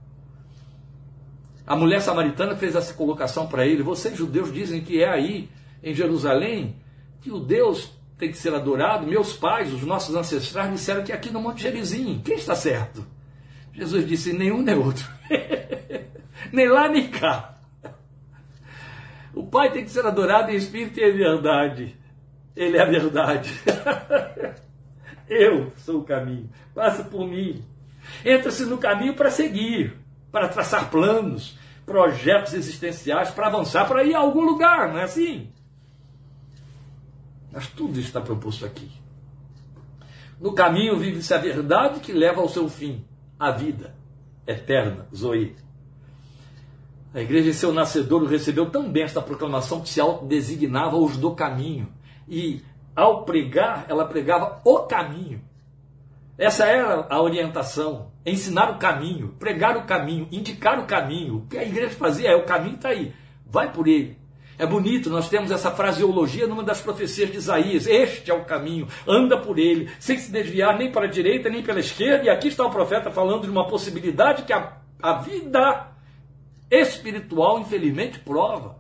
[1.65, 5.49] A mulher samaritana fez essa colocação para ele: Vocês, judeus, dizem que é aí,
[5.81, 6.75] em Jerusalém,
[7.19, 9.07] que o Deus tem que ser adorado.
[9.07, 12.21] Meus pais, os nossos ancestrais, disseram que aqui no Monte Gerizim.
[12.23, 13.03] Quem está certo?
[13.73, 15.09] Jesus disse: nenhum nem outro.
[16.53, 17.57] nem lá nem cá.
[19.33, 21.95] O Pai tem que ser adorado em espírito e em verdade.
[22.55, 23.51] Ele é a verdade.
[25.27, 26.47] Eu sou o caminho.
[26.75, 27.65] Passa por mim.
[28.23, 29.97] Entra-se no caminho para seguir,
[30.31, 31.57] para traçar planos,
[31.87, 35.51] projetos existenciais, para avançar, para ir a algum lugar, não é assim?
[37.51, 38.89] Mas tudo está proposto aqui.
[40.39, 43.05] No caminho vive-se a verdade que leva ao seu fim,
[43.37, 43.93] a vida
[44.47, 45.55] eterna, Zoe.
[47.13, 51.91] A igreja em seu nascedouro recebeu também esta proclamação que se autodesignava os do caminho.
[52.27, 52.61] E
[52.95, 55.41] ao pregar, ela pregava o caminho.
[56.37, 61.37] Essa era a orientação, ensinar o caminho, pregar o caminho, indicar o caminho.
[61.37, 63.13] O que a igreja fazia é o caminho está aí,
[63.45, 64.17] vai por ele.
[64.57, 68.87] É bonito, nós temos essa fraseologia numa das profecias de Isaías: Este é o caminho,
[69.07, 72.25] anda por ele, sem se desviar nem para a direita nem pela esquerda.
[72.25, 75.87] E aqui está o profeta falando de uma possibilidade que a, a vida
[76.69, 78.79] espiritual, infelizmente, prova.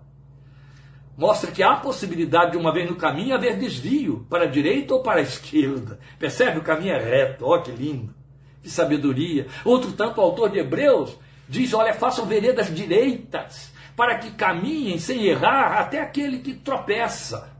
[1.17, 5.03] Mostra que há possibilidade de uma vez no caminho haver desvio para a direita ou
[5.03, 5.99] para a esquerda.
[6.17, 6.59] Percebe?
[6.59, 8.13] O caminho é reto, ó que lindo,
[8.61, 9.47] que sabedoria.
[9.65, 15.25] Outro tanto, o autor de Hebreus diz: olha, façam veredas direitas para que caminhem sem
[15.25, 17.51] errar até aquele que tropeça.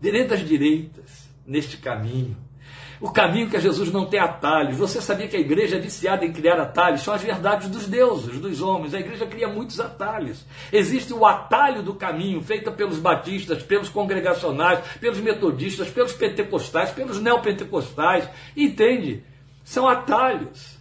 [0.00, 2.36] Veredas direitas neste caminho.
[3.02, 4.76] O caminho que a Jesus não tem atalhos.
[4.76, 7.02] Você sabia que a igreja é viciada em criar atalhos?
[7.02, 8.94] São as verdades dos deuses, dos homens.
[8.94, 10.46] A igreja cria muitos atalhos.
[10.72, 17.20] Existe o atalho do caminho, feito pelos batistas, pelos congregacionais, pelos metodistas, pelos pentecostais, pelos
[17.20, 18.28] neopentecostais.
[18.56, 19.24] Entende?
[19.64, 20.78] São atalhos.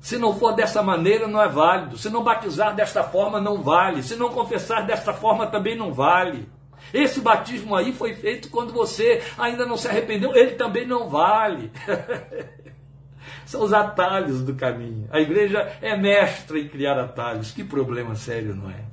[0.00, 1.98] Se não for dessa maneira, não é válido.
[1.98, 4.02] Se não batizar desta forma, não vale.
[4.02, 6.48] Se não confessar desta forma, também não vale.
[6.92, 11.70] Esse batismo aí foi feito quando você ainda não se arrependeu, ele também não vale.
[13.44, 15.06] São os atalhos do caminho.
[15.10, 17.52] A igreja é mestra em criar atalhos.
[17.52, 18.84] Que problema sério, não é?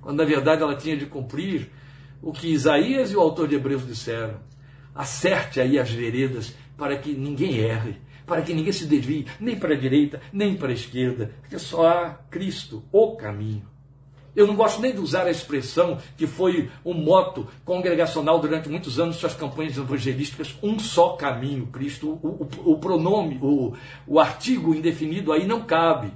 [0.00, 1.70] Quando na verdade ela tinha de cumprir
[2.22, 4.40] o que Isaías e o autor de Hebreus disseram.
[4.94, 9.74] Acerte aí as veredas para que ninguém erre para que ninguém se desvie nem para
[9.74, 13.76] a direita, nem para a esquerda, porque só há Cristo, o caminho.
[14.36, 19.00] Eu não gosto nem de usar a expressão que foi um moto congregacional durante muitos
[19.00, 22.20] anos, suas campanhas evangelísticas, um só caminho, Cristo.
[22.22, 23.72] O, o, o pronome, o,
[24.06, 26.12] o artigo indefinido aí não cabe.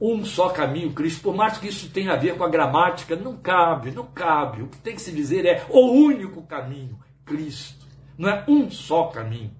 [0.00, 1.22] Um só caminho, Cristo.
[1.22, 4.62] Por mais que isso tenha a ver com a gramática, não cabe, não cabe.
[4.62, 7.84] O que tem que se dizer é o único caminho, Cristo.
[8.16, 9.50] Não é um só caminho,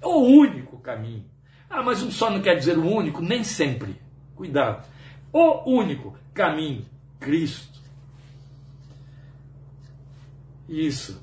[0.00, 1.26] é o único caminho.
[1.70, 3.20] Ah, mas um só não quer dizer o único?
[3.20, 4.00] Nem sempre.
[4.34, 4.86] Cuidado.
[5.32, 6.86] O único caminho,
[7.20, 7.78] Cristo.
[10.68, 11.22] Isso.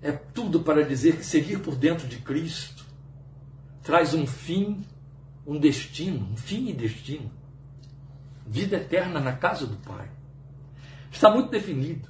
[0.00, 2.86] É tudo para dizer que seguir por dentro de Cristo
[3.82, 4.84] traz um fim,
[5.46, 7.30] um destino, um fim e destino.
[8.46, 10.10] Vida eterna na casa do Pai.
[11.10, 12.08] Está muito definido.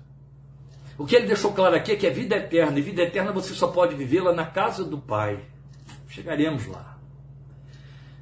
[0.98, 3.54] O que ele deixou claro aqui é que é vida eterna, e vida eterna você
[3.54, 5.44] só pode vivê-la na casa do Pai.
[6.08, 6.98] Chegaremos lá.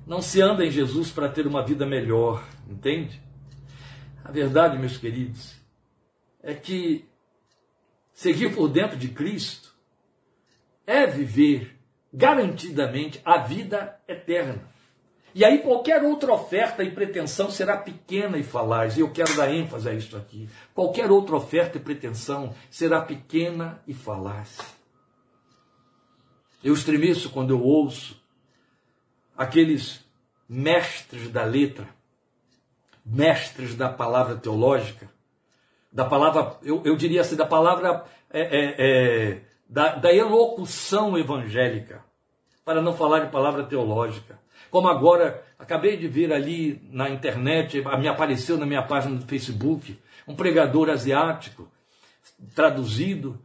[0.07, 3.21] Não se anda em Jesus para ter uma vida melhor, entende?
[4.25, 5.57] A verdade, meus queridos,
[6.43, 7.05] é que
[8.13, 9.75] seguir por dentro de Cristo
[10.87, 11.77] é viver
[12.13, 14.63] garantidamente a vida eterna.
[15.35, 18.97] E aí qualquer outra oferta e pretensão será pequena e falaz.
[18.97, 20.49] E eu quero dar ênfase a isso aqui.
[20.73, 24.76] Qualquer outra oferta e pretensão será pequena e falaz.
[26.67, 28.21] Eu estremeço quando eu ouço
[29.39, 30.05] aqueles
[30.49, 31.89] mestres da letra,
[33.05, 35.09] mestres da palavra teológica,
[35.93, 42.03] da palavra, eu, eu diria assim, da palavra, é, é, é, da, da elocução evangélica,
[42.65, 44.37] para não falar de palavra teológica.
[44.69, 49.97] Como agora, acabei de ver ali na internet, me apareceu na minha página do Facebook,
[50.27, 51.69] um pregador asiático,
[52.57, 53.41] traduzido,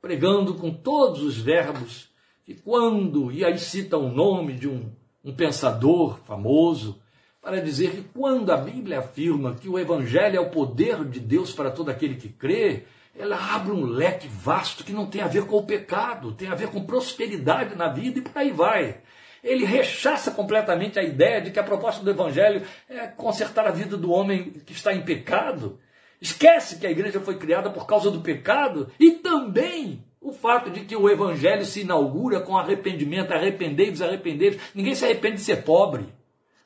[0.00, 2.10] pregando com todos os verbos,
[2.44, 4.90] que quando, e aí cita o nome de um,
[5.24, 7.00] um pensador famoso,
[7.40, 11.52] para dizer que quando a Bíblia afirma que o Evangelho é o poder de Deus
[11.52, 12.84] para todo aquele que crê,
[13.18, 16.54] ela abre um leque vasto que não tem a ver com o pecado, tem a
[16.54, 19.00] ver com prosperidade na vida e por aí vai.
[19.42, 23.96] Ele rechaça completamente a ideia de que a proposta do Evangelho é consertar a vida
[23.96, 25.80] do homem que está em pecado.
[26.20, 30.80] Esquece que a igreja foi criada por causa do pecado e também o fato de
[30.84, 34.62] que o Evangelho se inaugura com arrependimento, arrependei-vos, arrependei-vos.
[34.72, 36.06] Ninguém se arrepende de ser pobre.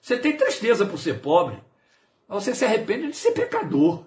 [0.01, 1.57] Você tem tristeza por ser pobre,
[2.29, 4.05] mas você se arrepende de ser pecador.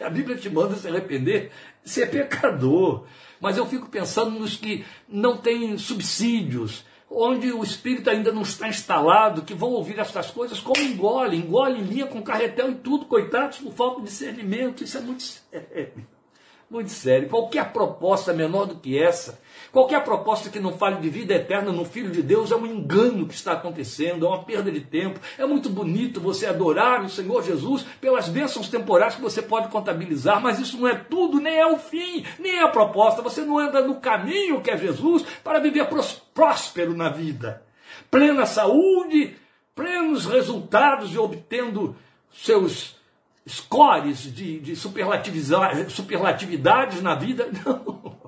[0.00, 1.50] A Bíblia te manda se arrepender
[1.82, 3.06] de ser pecador.
[3.40, 8.68] Mas eu fico pensando nos que não têm subsídios, onde o espírito ainda não está
[8.68, 13.58] instalado, que vão ouvir essas coisas como engole, engole linha com carretel e tudo, coitados,
[13.58, 14.84] por falta de discernimento.
[14.84, 16.06] Isso é muito sério.
[16.70, 17.28] Muito sério.
[17.28, 19.38] Qualquer proposta menor do que essa
[19.72, 23.26] Qualquer proposta que não fale de vida eterna no Filho de Deus é um engano
[23.26, 25.20] que está acontecendo, é uma perda de tempo.
[25.38, 30.40] É muito bonito você adorar o Senhor Jesus pelas bênçãos temporais que você pode contabilizar,
[30.42, 33.22] mas isso não é tudo, nem é o fim, nem é a proposta.
[33.22, 35.88] Você não anda no caminho que é Jesus para viver
[36.34, 37.62] próspero na vida.
[38.10, 39.36] Plena saúde,
[39.72, 41.94] plenos resultados e obtendo
[42.32, 42.99] seus
[43.50, 47.48] scores de, de superlatividades na vida.
[47.64, 48.20] Não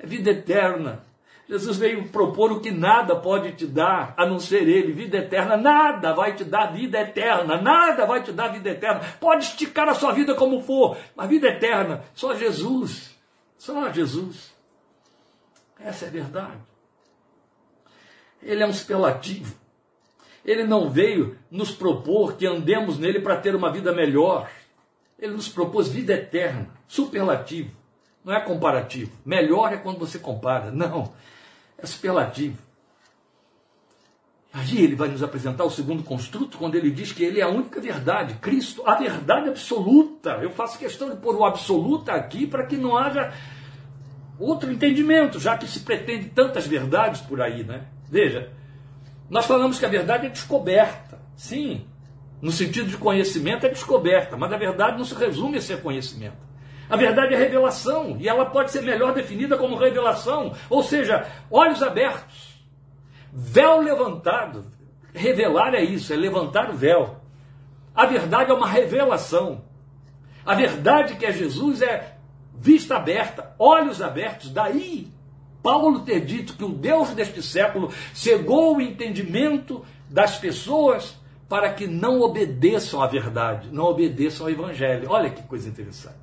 [0.00, 1.04] é vida eterna.
[1.48, 5.56] Jesus veio propor o que nada pode te dar, a não ser Ele, vida eterna.
[5.56, 9.00] Nada vai te dar vida eterna, nada vai te dar vida eterna.
[9.20, 13.18] Pode esticar a sua vida como for, mas vida eterna, só Jesus,
[13.58, 14.54] só Jesus.
[15.80, 16.60] Essa é a verdade.
[18.40, 19.59] Ele é um superlativo.
[20.44, 24.50] Ele não veio nos propor que andemos nele para ter uma vida melhor.
[25.18, 27.70] Ele nos propôs vida eterna, superlativo.
[28.24, 29.12] Não é comparativo.
[29.24, 30.70] Melhor é quando você compara.
[30.70, 31.12] Não.
[31.76, 32.58] É superlativo.
[34.52, 37.48] Aí ele vai nos apresentar o segundo construto, quando ele diz que ele é a
[37.48, 40.40] única verdade, Cristo, a verdade absoluta.
[40.42, 43.32] Eu faço questão de pôr o absoluta aqui para que não haja
[44.40, 47.84] outro entendimento, já que se pretende tantas verdades por aí, né?
[48.08, 48.50] Veja,
[49.30, 51.18] nós falamos que a verdade é descoberta.
[51.36, 51.86] Sim,
[52.42, 56.50] no sentido de conhecimento é descoberta, mas a verdade não se resume a ser conhecimento.
[56.88, 61.82] A verdade é revelação, e ela pode ser melhor definida como revelação, ou seja, olhos
[61.82, 62.60] abertos,
[63.32, 64.64] véu levantado.
[65.14, 67.20] Revelar é isso, é levantar o véu.
[67.94, 69.64] A verdade é uma revelação.
[70.44, 72.16] A verdade que é Jesus é
[72.54, 74.50] vista aberta, olhos abertos.
[74.50, 75.08] Daí,
[75.62, 81.18] Paulo ter dito que o Deus deste século cegou o entendimento das pessoas
[81.48, 85.10] para que não obedeçam à verdade, não obedeçam ao Evangelho.
[85.10, 86.16] Olha que coisa interessante.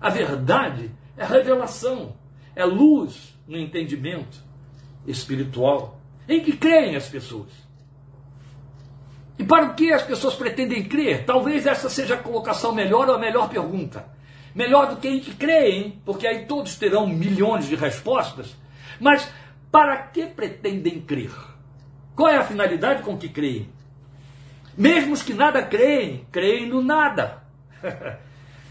[0.00, 2.14] A verdade é revelação,
[2.56, 4.42] é luz no entendimento
[5.06, 7.50] espiritual em que creem as pessoas.
[9.38, 11.24] E para o que as pessoas pretendem crer?
[11.24, 14.13] Talvez essa seja a colocação melhor ou a melhor pergunta.
[14.54, 18.54] Melhor do que em que creem, porque aí todos terão milhões de respostas.
[19.00, 19.28] Mas
[19.70, 21.32] para que pretendem crer?
[22.14, 23.68] Qual é a finalidade com que creem?
[24.76, 27.42] Mesmo os que nada creem, creem no nada.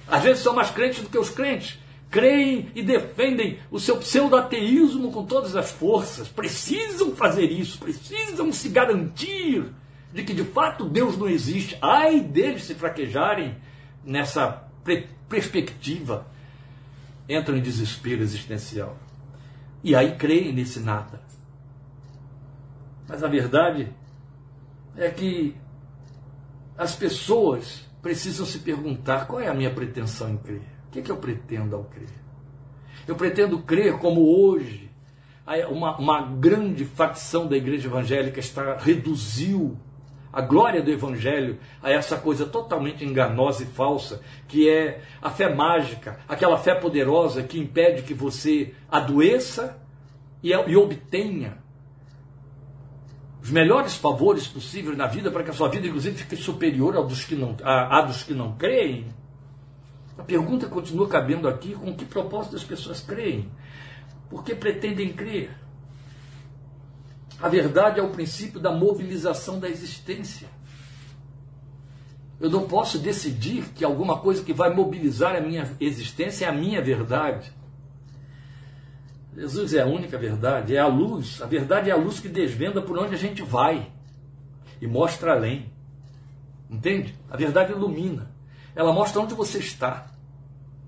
[0.07, 1.79] Às vezes são mais crentes do que os crentes.
[2.09, 6.27] Creem e defendem o seu pseudo-ateísmo com todas as forças.
[6.27, 9.65] Precisam fazer isso, precisam se garantir
[10.13, 11.77] de que de fato Deus não existe.
[11.81, 13.57] Ai deles se fraquejarem
[14.05, 14.63] nessa
[15.29, 16.27] perspectiva.
[17.27, 18.97] Entram em desespero existencial.
[19.83, 21.21] E aí creem nesse nada.
[23.07, 23.93] Mas a verdade
[24.95, 25.55] é que
[26.77, 30.61] as pessoas precisam se perguntar qual é a minha pretensão em crer.
[30.87, 32.09] O que, é que eu pretendo ao crer?
[33.07, 34.89] Eu pretendo crer como hoje
[35.69, 39.77] uma, uma grande facção da igreja evangélica está reduziu
[40.33, 45.53] a glória do Evangelho a essa coisa totalmente enganosa e falsa, que é a fé
[45.53, 49.79] mágica, aquela fé poderosa que impede que você adoeça
[50.41, 51.61] e, e obtenha
[53.43, 57.05] os melhores favores possíveis na vida para que a sua vida, inclusive, fique superior ao
[57.05, 59.05] dos que não, a, a dos que não creem?
[60.17, 63.51] A pergunta continua cabendo aqui: com que propósito as pessoas creem?
[64.29, 65.51] Por que pretendem crer?
[67.43, 70.47] A verdade é o princípio da mobilização da existência.
[72.39, 76.53] Eu não posso decidir que alguma coisa que vai mobilizar a minha existência é a
[76.53, 77.51] minha verdade.
[79.35, 81.41] Jesus é a única verdade, é a luz.
[81.41, 83.91] A verdade é a luz que desvenda por onde a gente vai.
[84.81, 85.69] e mostra além.
[86.69, 87.13] Entende?
[87.29, 88.31] A verdade ilumina.
[88.73, 90.12] Ela mostra onde você está.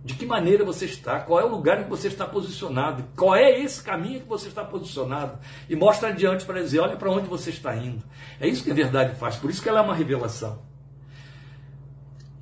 [0.06, 3.36] De que maneira você está, qual é o lugar em que você está posicionado, qual
[3.36, 7.28] é esse caminho que você está posicionado, e mostra adiante para dizer: olha para onde
[7.28, 8.04] você está indo.
[8.40, 10.62] É isso que a verdade faz, por isso que ela é uma revelação.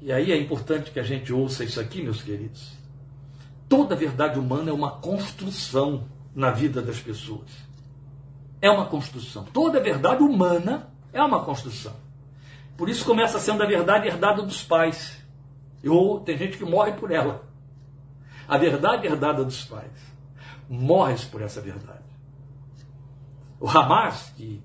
[0.02, 2.74] E aí é importante que a gente ouça isso aqui, meus queridos.
[3.70, 6.04] Toda verdade humana é uma construção
[6.36, 7.50] na vida das pessoas.
[8.62, 9.46] É uma construção.
[9.46, 11.94] Toda verdade humana é uma construção.
[12.76, 15.18] Por isso começa sendo a verdade herdada dos pais.
[15.88, 17.53] Ou tem gente que morre por ela.
[18.48, 20.14] A verdade herdada dos pais.
[20.70, 22.04] Morres por essa verdade.
[23.60, 24.62] O Hamas, que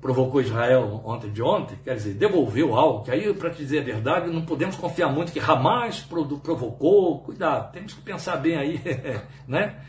[0.00, 3.84] provocou Israel ontem de ontem, quer dizer, devolveu algo, que aí, para te dizer a
[3.84, 8.80] verdade, não podemos confiar muito que Hamas provocou, cuidado, temos que pensar bem aí,
[9.46, 9.80] né?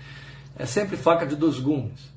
[0.57, 2.11] É sempre faca de dois gumes.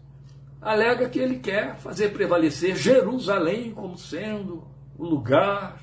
[0.61, 4.65] Alega que ele quer fazer prevalecer Jerusalém como sendo
[4.99, 5.79] o lugar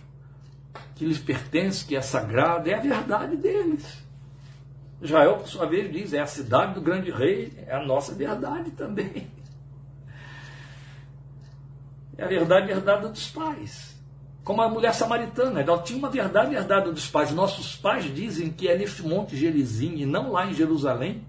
[0.96, 4.04] que lhes pertence, que é sagrado, é a verdade deles.
[5.02, 8.72] Israel, por sua vez, diz: é a cidade do grande rei, é a nossa verdade
[8.72, 9.32] também.
[12.18, 14.00] É a verdade herdada dos pais.
[14.44, 17.32] Como a mulher samaritana, ela tinha uma verdade herdada dos pais.
[17.32, 21.26] Nossos pais dizem que é neste monte Gerizim e não lá em Jerusalém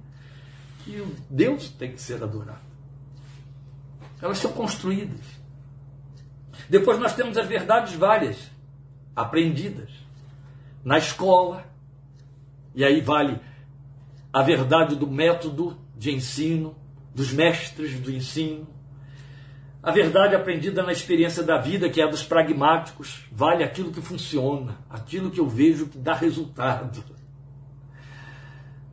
[0.85, 2.61] que Deus tem que ser adorado.
[4.21, 5.25] Elas são construídas.
[6.69, 8.51] Depois nós temos as verdades várias,
[9.17, 9.91] aprendidas
[10.85, 11.65] na escola.
[12.75, 13.41] E aí vale
[14.33, 16.75] a verdade do método de ensino,
[17.15, 18.67] dos mestres do ensino,
[19.83, 24.01] a verdade aprendida na experiência da vida, que é a dos pragmáticos, vale aquilo que
[24.01, 27.03] funciona, aquilo que eu vejo que dá resultado.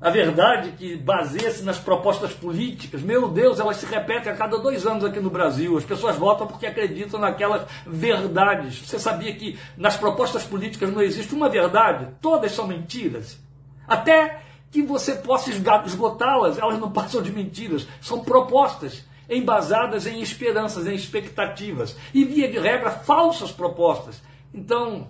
[0.02, 4.86] A verdade que baseia-se nas propostas políticas, meu Deus, elas se repetem a cada dois
[4.86, 5.78] anos aqui no Brasil.
[5.78, 8.80] As pessoas votam porque acreditam naquelas verdades.
[8.80, 12.08] Você sabia que nas propostas políticas não existe uma verdade?
[12.22, 13.38] Todas são mentiras.
[13.86, 14.42] Até
[14.72, 17.88] que você possa esgotá-las, elas não passam de mentiras.
[18.02, 21.96] São propostas embasadas em esperanças, em expectativas.
[22.14, 24.22] E, via de regra, falsas propostas.
[24.54, 25.08] Então,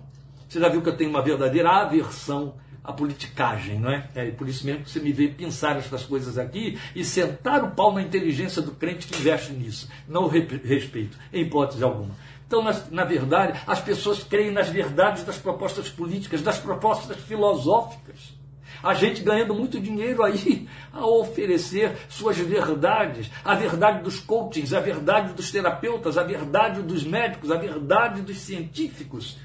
[0.48, 4.08] você já viu que eu tenho uma verdadeira aversão a politicagem, não é?
[4.14, 7.70] É por isso mesmo que você me vê pensar estas coisas aqui e sentar o
[7.70, 9.88] pau na inteligência do crente que investe nisso.
[10.08, 12.14] Não respeito, em hipótese alguma.
[12.46, 18.39] Então, na verdade, as pessoas creem nas verdades das propostas políticas, das propostas filosóficas.
[18.82, 24.80] A gente ganhando muito dinheiro aí a oferecer suas verdades, a verdade dos coachings, a
[24.80, 29.38] verdade dos terapeutas, a verdade dos médicos, a verdade dos científicos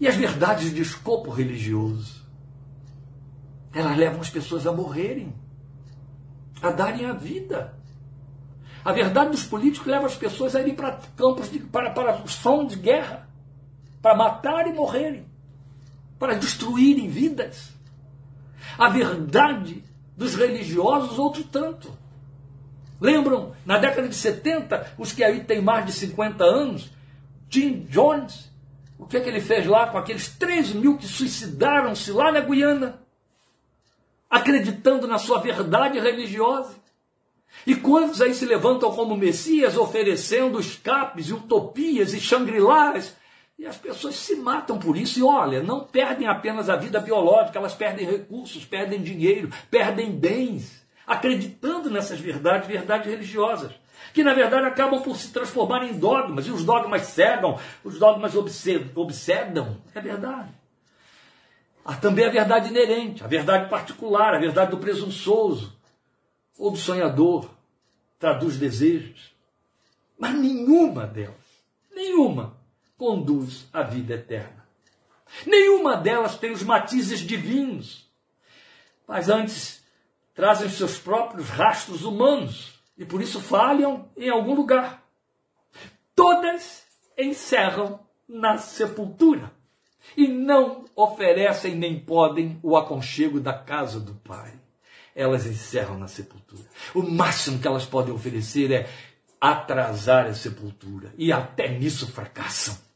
[0.00, 2.22] e as verdades de escopo religioso.
[3.72, 5.32] Elas levam as pessoas a morrerem,
[6.60, 7.74] a darem a vida.
[8.84, 12.66] A verdade dos políticos leva as pessoas a irem para campos, de, para, para som
[12.66, 13.28] de guerra,
[14.02, 15.24] para matar e morrerem,
[16.18, 17.72] para destruírem vidas.
[18.78, 19.84] A verdade
[20.16, 21.96] dos religiosos, outro tanto.
[23.00, 26.90] Lembram, na década de 70, os que aí têm mais de 50 anos,
[27.48, 28.50] Jim Jones,
[28.98, 32.40] o que, é que ele fez lá com aqueles 3 mil que suicidaram-se lá na
[32.40, 33.02] Guiana?
[34.32, 36.74] acreditando na sua verdade religiosa.
[37.66, 43.14] E quantos aí se levantam como Messias, oferecendo escapes, utopias e xangri-las,
[43.62, 45.20] e as pessoas se matam por isso.
[45.20, 50.84] E olha, não perdem apenas a vida biológica, elas perdem recursos, perdem dinheiro, perdem bens,
[51.06, 53.70] acreditando nessas verdades, verdades religiosas,
[54.12, 58.34] que na verdade acabam por se transformar em dogmas, e os dogmas cegam, os dogmas
[58.34, 59.80] obsedam.
[59.94, 60.52] É verdade.
[61.84, 65.72] Há também a verdade inerente, a verdade particular, a verdade do presunçoso
[66.58, 67.48] ou do sonhador,
[68.18, 69.32] traduz desejos.
[70.18, 71.36] Mas nenhuma delas,
[71.94, 72.60] nenhuma,
[73.02, 74.64] conduz à vida eterna.
[75.44, 78.08] Nenhuma delas tem os matizes divinos,
[79.08, 79.82] mas antes
[80.32, 85.02] trazem seus próprios rastros humanos e por isso falham em algum lugar.
[86.14, 86.84] Todas
[87.18, 87.98] encerram
[88.28, 89.50] na sepultura
[90.16, 94.54] e não oferecem nem podem o aconchego da casa do Pai.
[95.12, 96.68] Elas encerram na sepultura.
[96.94, 98.88] O máximo que elas podem oferecer é
[99.40, 101.12] atrasar a sepultura.
[101.18, 102.91] E até nisso fracassam.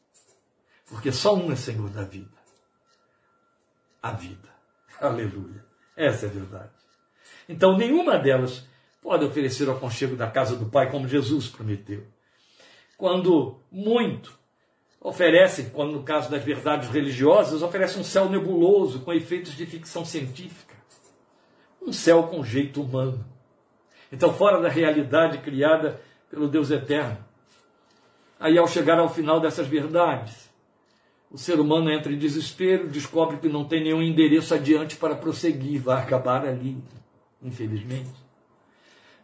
[0.89, 2.37] Porque só um é Senhor da vida.
[4.03, 4.49] A vida.
[5.01, 5.65] Aleluia.
[5.97, 6.71] Essa é a verdade.
[7.49, 8.65] Então, nenhuma delas
[9.03, 12.07] pode oferecer o aconchego da casa do Pai, como Jesus prometeu.
[12.97, 14.37] Quando muito
[15.01, 20.05] oferecem, quando no caso das verdades religiosas, oferecem um céu nebuloso com efeitos de ficção
[20.05, 20.75] científica.
[21.81, 23.25] Um céu com jeito humano.
[24.11, 27.19] Então, fora da realidade criada pelo Deus eterno.
[28.39, 30.46] Aí, ao chegar ao final dessas verdades,
[31.31, 35.81] o ser humano entra em desespero, descobre que não tem nenhum endereço adiante para prosseguir,
[35.81, 36.79] vai acabar ali,
[37.43, 38.27] infelizmente.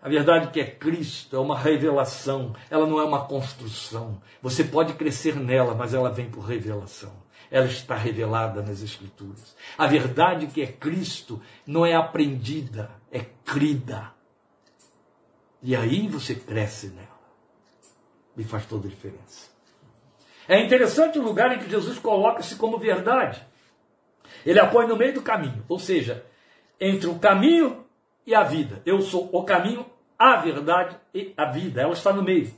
[0.03, 4.21] A verdade é que é Cristo, é uma revelação, ela não é uma construção.
[4.43, 7.13] Você pode crescer nela, mas ela vem por revelação.
[7.49, 9.55] Ela está revelada nas Escrituras.
[9.79, 14.13] A verdade é que é Cristo não é aprendida, é crida.
[15.63, 17.09] E aí você cresce nela.
[18.37, 19.52] E faz toda a diferença.
[20.53, 23.43] É interessante o lugar em que Jesus coloca-se como verdade.
[24.45, 26.27] Ele a põe no meio do caminho, ou seja,
[26.79, 27.87] entre o caminho
[28.27, 28.83] e a vida.
[28.85, 29.87] Eu sou o caminho,
[30.19, 31.81] a verdade e a vida.
[31.81, 32.53] Ela está no meio.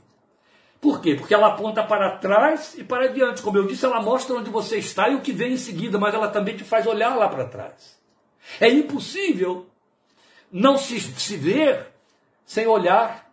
[0.81, 1.15] Por quê?
[1.15, 3.41] Porque ela aponta para trás e para diante.
[3.41, 6.13] Como eu disse, ela mostra onde você está e o que vem em seguida, mas
[6.13, 7.97] ela também te faz olhar lá para trás.
[8.59, 9.67] É impossível
[10.51, 11.93] não se, se ver
[12.45, 13.31] sem olhar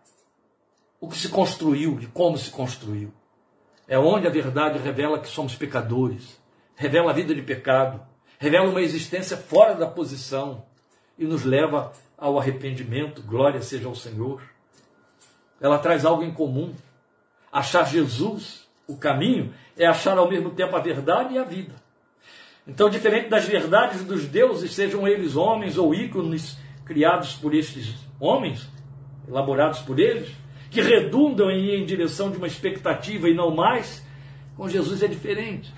[1.01, 3.13] o que se construiu e como se construiu.
[3.87, 6.39] É onde a verdade revela que somos pecadores,
[6.75, 8.01] revela a vida de pecado,
[8.39, 10.63] revela uma existência fora da posição
[11.17, 13.21] e nos leva ao arrependimento.
[13.21, 14.41] Glória seja ao Senhor.
[15.59, 16.73] Ela traz algo em comum.
[17.51, 21.73] Achar Jesus, o caminho, é achar ao mesmo tempo a verdade e a vida.
[22.65, 28.67] Então, diferente das verdades dos deuses, sejam eles homens ou ícones criados por estes homens,
[29.27, 30.31] elaborados por eles,
[30.73, 34.03] que redundam em ir em direção de uma expectativa e não mais,
[34.57, 35.71] com Jesus é diferente.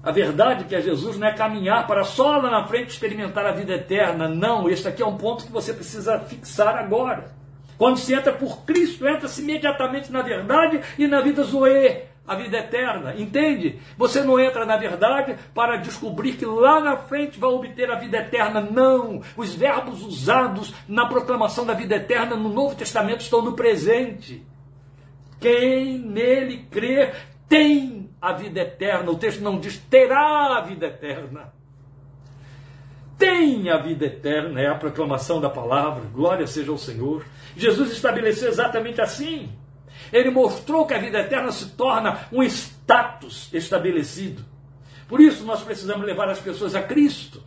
[0.00, 3.44] A verdade é que é Jesus não é caminhar para só lá na frente experimentar
[3.44, 4.28] a vida eterna.
[4.28, 7.32] Não, este aqui é um ponto que você precisa fixar agora.
[7.76, 12.58] Quando se entra por Cristo, entra-se imediatamente na verdade e na vida zoe, a vida
[12.58, 13.14] eterna.
[13.16, 13.78] Entende?
[13.96, 18.18] Você não entra na verdade para descobrir que lá na frente vai obter a vida
[18.18, 18.60] eterna.
[18.60, 19.22] Não!
[19.36, 24.44] Os verbos usados na proclamação da vida eterna no Novo Testamento estão no presente.
[25.40, 27.12] Quem nele crê
[27.48, 29.10] tem a vida eterna.
[29.10, 31.52] O texto não diz terá a vida eterna.
[33.18, 36.04] Tem a vida eterna, é a proclamação da palavra.
[36.12, 37.24] Glória seja ao Senhor.
[37.56, 39.52] Jesus estabeleceu exatamente assim.
[40.12, 44.44] Ele mostrou que a vida eterna se torna um status estabelecido.
[45.08, 47.42] Por isso, nós precisamos levar as pessoas a Cristo,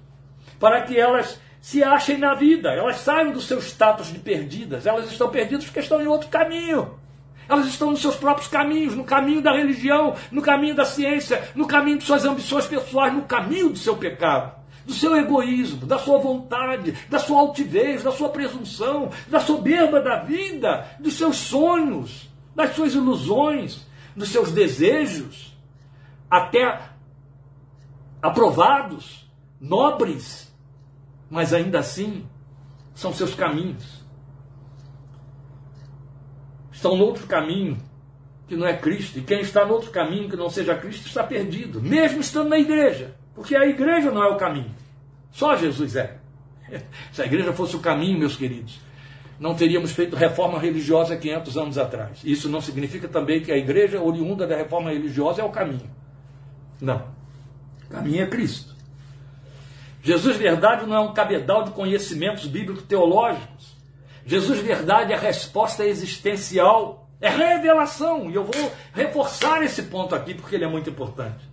[0.59, 4.85] para que elas se achem na vida, elas saiam do seu status de perdidas.
[4.85, 6.99] Elas estão perdidas porque estão em outro caminho.
[7.49, 11.65] Elas estão nos seus próprios caminhos, no caminho da religião, no caminho da ciência, no
[11.65, 14.53] caminho de suas ambições pessoais, no caminho do seu pecado,
[14.85, 20.17] do seu egoísmo, da sua vontade, da sua altivez, da sua presunção, da soberba da
[20.17, 23.85] vida, dos seus sonhos das suas ilusões,
[24.15, 25.55] dos seus desejos,
[26.29, 26.89] até
[28.21, 29.29] aprovados,
[29.59, 30.53] nobres,
[31.29, 32.25] mas ainda assim
[32.93, 34.03] são seus caminhos.
[36.71, 37.77] Estão no outro caminho
[38.47, 41.23] que não é Cristo, e quem está no outro caminho que não seja Cristo está
[41.23, 44.73] perdido, mesmo estando na igreja, porque a igreja não é o caminho,
[45.31, 46.19] só Jesus é.
[47.11, 48.79] Se a igreja fosse o caminho, meus queridos,
[49.39, 52.19] não teríamos feito reforma religiosa 500 anos atrás.
[52.23, 55.89] Isso não significa também que a igreja oriunda da reforma religiosa é o caminho.
[56.79, 57.07] Não.
[57.85, 58.73] O caminho é Cristo.
[60.01, 63.75] Jesus verdade não é um cabedal de conhecimentos bíblico-teológicos.
[64.25, 68.29] Jesus verdade é a resposta existencial, é revelação.
[68.29, 71.43] E eu vou reforçar esse ponto aqui porque ele é muito importante.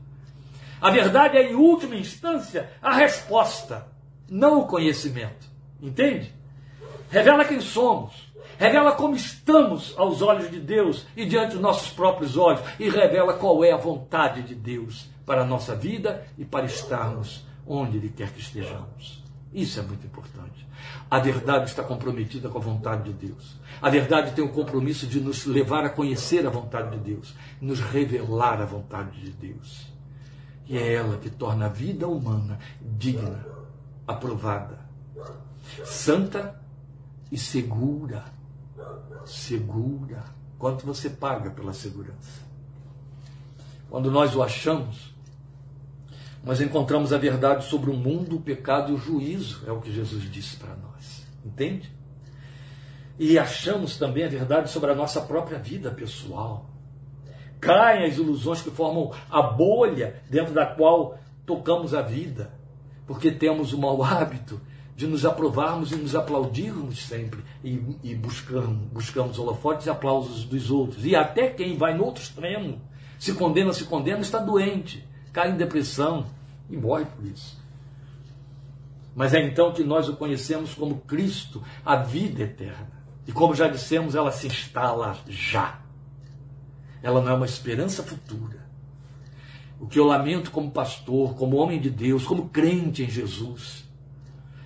[0.81, 3.87] A verdade é, em última instância, a resposta,
[4.29, 5.47] não o conhecimento.
[5.81, 6.35] Entende?
[7.13, 12.39] Revela quem somos, revela como estamos aos olhos de Deus e diante dos nossos próprios
[12.39, 16.65] olhos, e revela qual é a vontade de Deus para a nossa vida e para
[16.65, 19.23] estarmos onde Ele quer que estejamos.
[19.53, 20.67] Isso é muito importante.
[21.11, 23.61] A verdade está comprometida com a vontade de Deus.
[23.83, 27.79] A verdade tem o compromisso de nos levar a conhecer a vontade de Deus, nos
[27.79, 29.87] revelar a vontade de Deus.
[30.67, 33.47] E é ela que torna a vida humana digna,
[34.07, 34.79] aprovada,
[35.85, 36.62] santa
[37.33, 38.27] e segura.
[39.25, 40.23] Segura.
[40.59, 42.43] Quanto você paga pela segurança?
[43.89, 45.15] Quando nós o achamos,
[46.45, 49.91] nós encontramos a verdade sobre o mundo, o pecado e o juízo, é o que
[49.91, 51.27] Jesus disse para nós.
[51.45, 51.91] Entende?
[53.19, 56.69] E achamos também a verdade sobre a nossa própria vida pessoal.
[57.61, 62.53] Caem as ilusões que formam a bolha dentro da qual tocamos a vida,
[63.07, 64.61] porque temos o mau hábito
[64.95, 70.71] de nos aprovarmos e nos aplaudirmos sempre e, e buscamos, buscamos holofotes e aplausos dos
[70.71, 71.05] outros.
[71.05, 72.81] E até quem vai no outro extremo,
[73.19, 76.27] se condena, se condena, está doente, cai em depressão
[76.69, 77.61] e morre por isso.
[79.15, 83.03] Mas é então que nós o conhecemos como Cristo, a vida eterna.
[83.27, 85.81] E como já dissemos, ela se instala já.
[87.03, 88.63] ela não é uma esperança futura.
[89.79, 93.82] O que eu lamento como pastor, como homem de Deus, como crente em Jesus,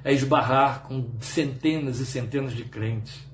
[0.07, 3.27] é esbarrar com centenas e centenas de crentes.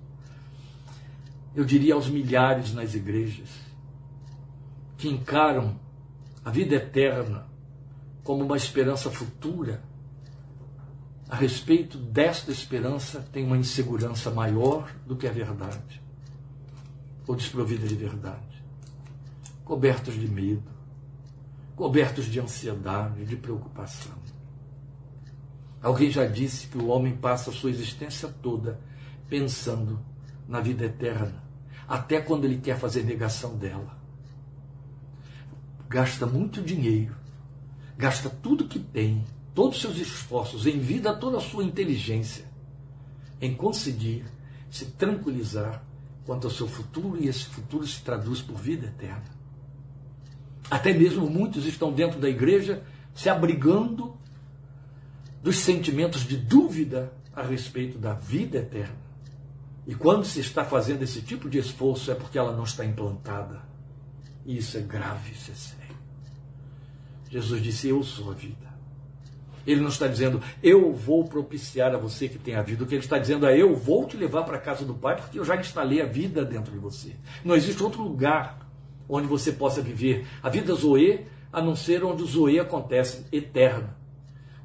[1.55, 3.51] Eu diria aos milhares nas igrejas,
[4.97, 5.79] que encaram
[6.43, 7.47] a vida eterna
[8.25, 9.83] como uma esperança futura.
[11.29, 16.01] A respeito desta esperança, tem uma insegurança maior do que a verdade,
[17.27, 18.65] ou desprovida de verdade,
[19.63, 20.71] cobertos de medo,
[21.77, 24.22] cobertos de ansiedade, de preocupação.
[25.83, 28.79] Alguém já disse que o homem passa a sua existência toda
[29.29, 29.99] pensando
[30.47, 31.43] na vida eterna,
[31.89, 33.99] até quando ele quer fazer negação dela.
[35.89, 37.17] Gasta muito dinheiro,
[37.99, 39.25] gasta tudo que tem,
[39.55, 42.45] todos os seus esforços, em vida toda a sua inteligência,
[43.41, 44.25] em conseguir
[44.71, 45.83] se tranquilizar
[46.25, 49.25] quanto ao seu futuro, e esse futuro se traduz por vida eterna.
[50.71, 54.17] Até mesmo muitos estão dentro da igreja se abrigando
[55.43, 59.03] dos sentimentos de dúvida a respeito da vida eterna.
[59.87, 63.63] E quando se está fazendo esse tipo de esforço é porque ela não está implantada.
[64.47, 65.97] E isso é grave, isso é sério.
[67.29, 68.73] Jesus disse: Eu sou a vida.
[69.67, 72.83] Ele não está dizendo, eu vou propiciar a você que tem a vida.
[72.83, 75.15] O que ele está dizendo é, eu vou te levar para a casa do Pai,
[75.15, 77.15] porque eu já instalei a vida dentro de você.
[77.45, 78.69] Não existe outro lugar
[79.09, 83.97] onde você possa viver a vida Zoe, a não ser onde o Zoe acontece, eterna.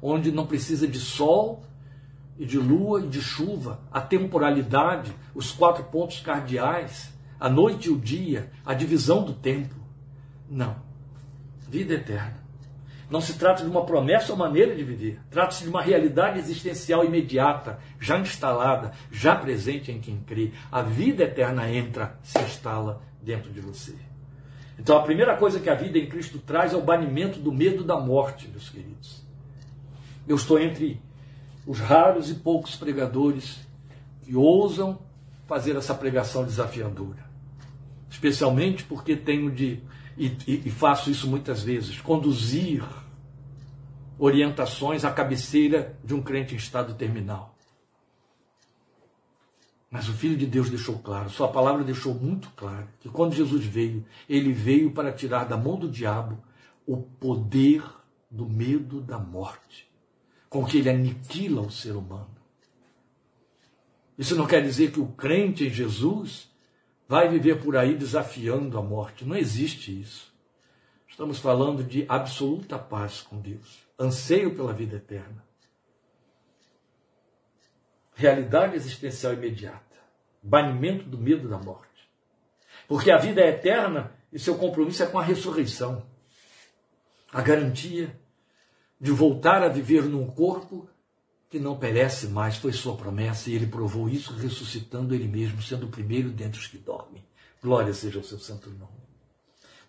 [0.00, 1.62] Onde não precisa de sol
[2.38, 7.90] e de lua e de chuva, a temporalidade, os quatro pontos cardeais, a noite e
[7.90, 9.74] o dia, a divisão do tempo.
[10.48, 10.76] Não.
[11.68, 12.38] Vida eterna.
[13.10, 15.18] Não se trata de uma promessa ou maneira de viver.
[15.30, 20.52] Trata-se de uma realidade existencial imediata, já instalada, já presente em quem crê.
[20.70, 23.94] A vida eterna entra, se instala dentro de você.
[24.78, 27.82] Então a primeira coisa que a vida em Cristo traz é o banimento do medo
[27.82, 29.26] da morte, meus queridos.
[30.28, 31.00] Eu estou entre
[31.66, 33.58] os raros e poucos pregadores
[34.22, 34.98] que ousam
[35.46, 37.26] fazer essa pregação desafiadora.
[38.10, 39.80] Especialmente porque tenho de,
[40.16, 42.84] e, e, e faço isso muitas vezes, conduzir
[44.18, 47.54] orientações à cabeceira de um crente em estado terminal.
[49.90, 53.64] Mas o Filho de Deus deixou claro, Sua palavra deixou muito claro, que quando Jesus
[53.64, 56.38] veio, ele veio para tirar da mão do diabo
[56.86, 57.82] o poder
[58.30, 59.87] do medo da morte,
[60.48, 62.36] com que ele aniquila o ser humano.
[64.16, 66.50] Isso não quer dizer que o crente em Jesus
[67.06, 69.24] vai viver por aí desafiando a morte.
[69.24, 70.32] Não existe isso.
[71.08, 75.48] Estamos falando de absoluta paz com Deus, anseio pela vida eterna
[78.18, 79.96] realidade existencial imediata,
[80.42, 82.10] banimento do medo da morte.
[82.88, 86.04] Porque a vida é eterna e seu compromisso é com a ressurreição.
[87.32, 88.18] A garantia
[89.00, 90.88] de voltar a viver num corpo
[91.50, 95.86] que não perece mais foi sua promessa e ele provou isso ressuscitando ele mesmo, sendo
[95.86, 97.24] o primeiro dentre os que dormem.
[97.62, 98.98] Glória seja o seu santo nome.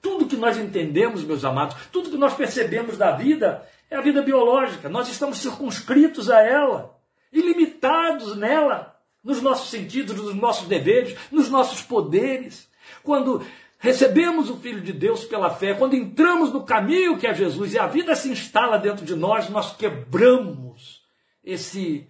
[0.02, 4.22] Tudo que nós entendemos, meus amados, tudo que nós percebemos da vida é a vida
[4.22, 4.88] biológica.
[4.88, 6.98] Nós estamos circunscritos a ela
[7.32, 12.70] ilimitados nela, nos nossos sentidos, nos nossos deveres, nos nossos poderes.
[13.04, 13.46] Quando
[13.80, 17.80] recebemos o Filho de Deus pela fé, quando entramos no caminho que é Jesus e
[17.80, 21.02] a vida se instala dentro de nós, nós quebramos
[21.44, 22.06] esse,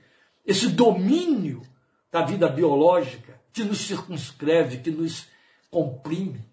[0.46, 1.62] esse domínio
[2.12, 5.28] da vida biológica que nos circunscreve, que nos
[5.70, 6.44] comprime.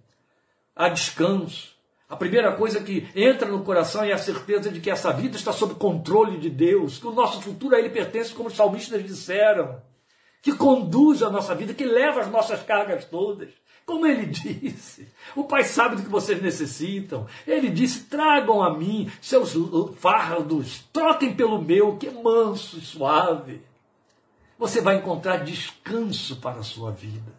[0.75, 1.75] Há descanso,
[2.09, 5.53] a primeira coisa que entra no coração é a certeza de que essa vida está
[5.53, 9.81] sob controle de Deus, que o nosso futuro a Ele pertence, como os salmistas disseram,
[10.43, 13.49] que conduz a nossa vida, que leva as nossas cargas todas.
[13.87, 15.07] Como ele disse,
[15.37, 17.27] o Pai sabe do que vocês necessitam.
[17.47, 19.55] Ele disse: tragam a mim seus
[19.97, 23.63] fardos, troquem pelo meu, que é manso e suave.
[24.59, 27.33] Você vai encontrar descanso para a sua vida.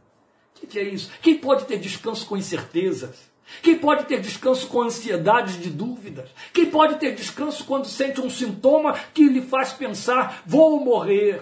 [0.56, 1.12] O que é isso?
[1.22, 3.28] Quem pode ter descanso com incertezas?
[3.62, 6.30] Quem pode ter descanso com ansiedades de dúvidas?
[6.54, 11.42] Quem pode ter descanso quando sente um sintoma que lhe faz pensar: vou morrer?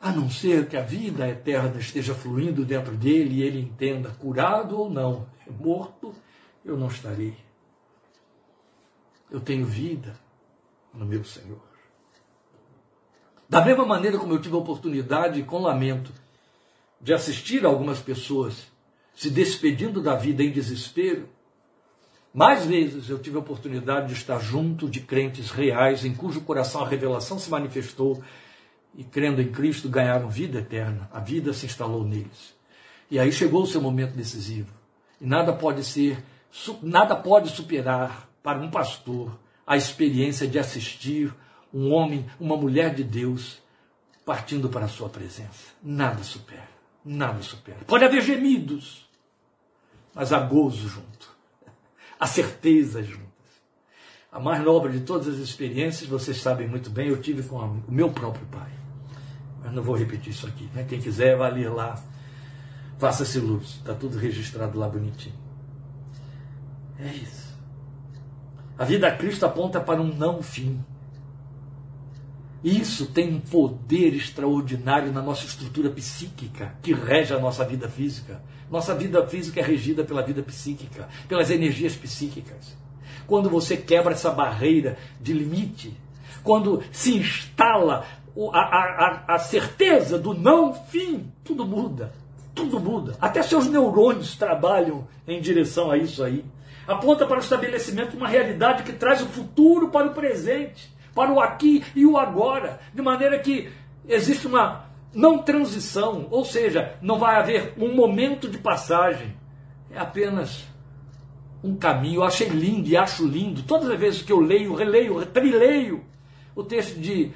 [0.00, 4.78] A não ser que a vida eterna esteja fluindo dentro dele e ele entenda, curado
[4.78, 5.28] ou não,
[5.60, 6.14] morto,
[6.64, 7.36] eu não estarei.
[9.30, 10.14] Eu tenho vida
[10.94, 11.60] no meu Senhor.
[13.46, 16.12] Da mesma maneira como eu tive a oportunidade, com lamento,
[17.00, 18.70] de assistir a algumas pessoas
[19.14, 21.28] se despedindo da vida em desespero.
[22.32, 26.82] Mais vezes eu tive a oportunidade de estar junto de crentes reais em cujo coração
[26.82, 28.22] a revelação se manifestou
[28.94, 31.08] e, crendo em Cristo, ganharam vida eterna.
[31.12, 32.54] A vida se instalou neles.
[33.10, 34.72] E aí chegou o seu momento decisivo.
[35.20, 36.22] E nada pode ser,
[36.82, 41.32] nada pode superar para um pastor a experiência de assistir
[41.72, 43.62] um homem, uma mulher de Deus
[44.24, 45.72] partindo para a sua presença.
[45.82, 46.68] Nada supera,
[47.04, 47.78] nada supera.
[47.86, 49.08] Pode haver gemidos,
[50.14, 51.30] mas há gozo junto,
[52.18, 53.28] há certeza juntas.
[54.32, 57.82] A mais nobre de todas as experiências, vocês sabem muito bem, eu tive com o
[57.88, 58.79] meu próprio pai.
[59.62, 60.68] Mas não vou repetir isso aqui.
[60.74, 60.84] Né?
[60.88, 62.02] Quem quiser, vai ler lá.
[62.98, 63.76] Faça-se luz.
[63.76, 65.34] Está tudo registrado lá bonitinho.
[66.98, 67.50] É isso.
[68.78, 70.82] A vida a Cristo aponta para um não fim.
[72.62, 78.42] Isso tem um poder extraordinário na nossa estrutura psíquica, que rege a nossa vida física.
[78.70, 82.76] Nossa vida física é regida pela vida psíquica, pelas energias psíquicas.
[83.26, 85.96] Quando você quebra essa barreira de limite,
[86.42, 88.06] quando se instala
[88.52, 92.12] a, a, a certeza do não fim, tudo muda.
[92.54, 93.16] Tudo muda.
[93.20, 96.44] Até seus neurônios trabalham em direção a isso aí.
[96.86, 101.32] Aponta para o estabelecimento de uma realidade que traz o futuro para o presente para
[101.32, 103.68] o aqui e o agora, de maneira que
[104.08, 109.34] existe uma não transição, ou seja, não vai haver um momento de passagem,
[109.90, 110.64] é apenas
[111.62, 112.20] um caminho.
[112.20, 116.04] Eu achei lindo e acho lindo, todas as vezes que eu leio, releio, trileio
[116.54, 117.32] o texto de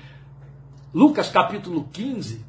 [0.94, 2.46] Lucas capítulo 15,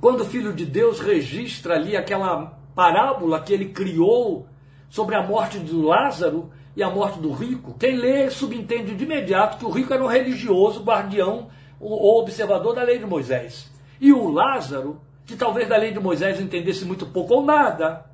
[0.00, 4.46] quando o Filho de Deus registra ali aquela parábola que ele criou
[4.88, 9.58] sobre a morte de Lázaro, e a morte do rico, quem lê subentende de imediato
[9.58, 11.48] que o rico era um religioso, guardião
[11.80, 13.68] ou observador da lei de Moisés.
[14.00, 18.06] E o Lázaro, que talvez da lei de Moisés entendesse muito pouco ou nada,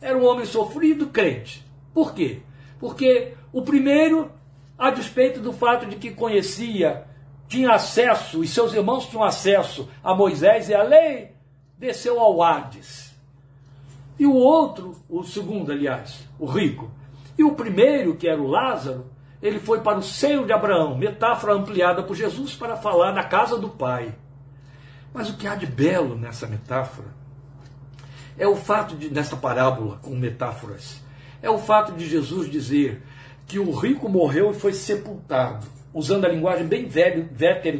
[0.00, 1.64] era um homem sofrido, crente.
[1.94, 2.42] Por quê?
[2.80, 4.32] Porque o primeiro,
[4.76, 7.06] a despeito do fato de que conhecia,
[7.52, 11.32] tinha acesso, e seus irmãos tinham acesso a Moisés e a lei,
[11.76, 13.14] desceu ao Hades.
[14.18, 16.90] E o outro, o segundo, aliás, o rico,
[17.36, 19.04] e o primeiro, que era o Lázaro,
[19.42, 23.58] ele foi para o seio de Abraão, metáfora ampliada por Jesus para falar na casa
[23.58, 24.14] do Pai.
[25.12, 27.08] Mas o que há de belo nessa metáfora
[28.38, 31.02] é o fato de, nessa parábola com metáforas,
[31.42, 33.02] é o fato de Jesus dizer
[33.46, 37.28] que o rico morreu e foi sepultado, usando a linguagem bem velho,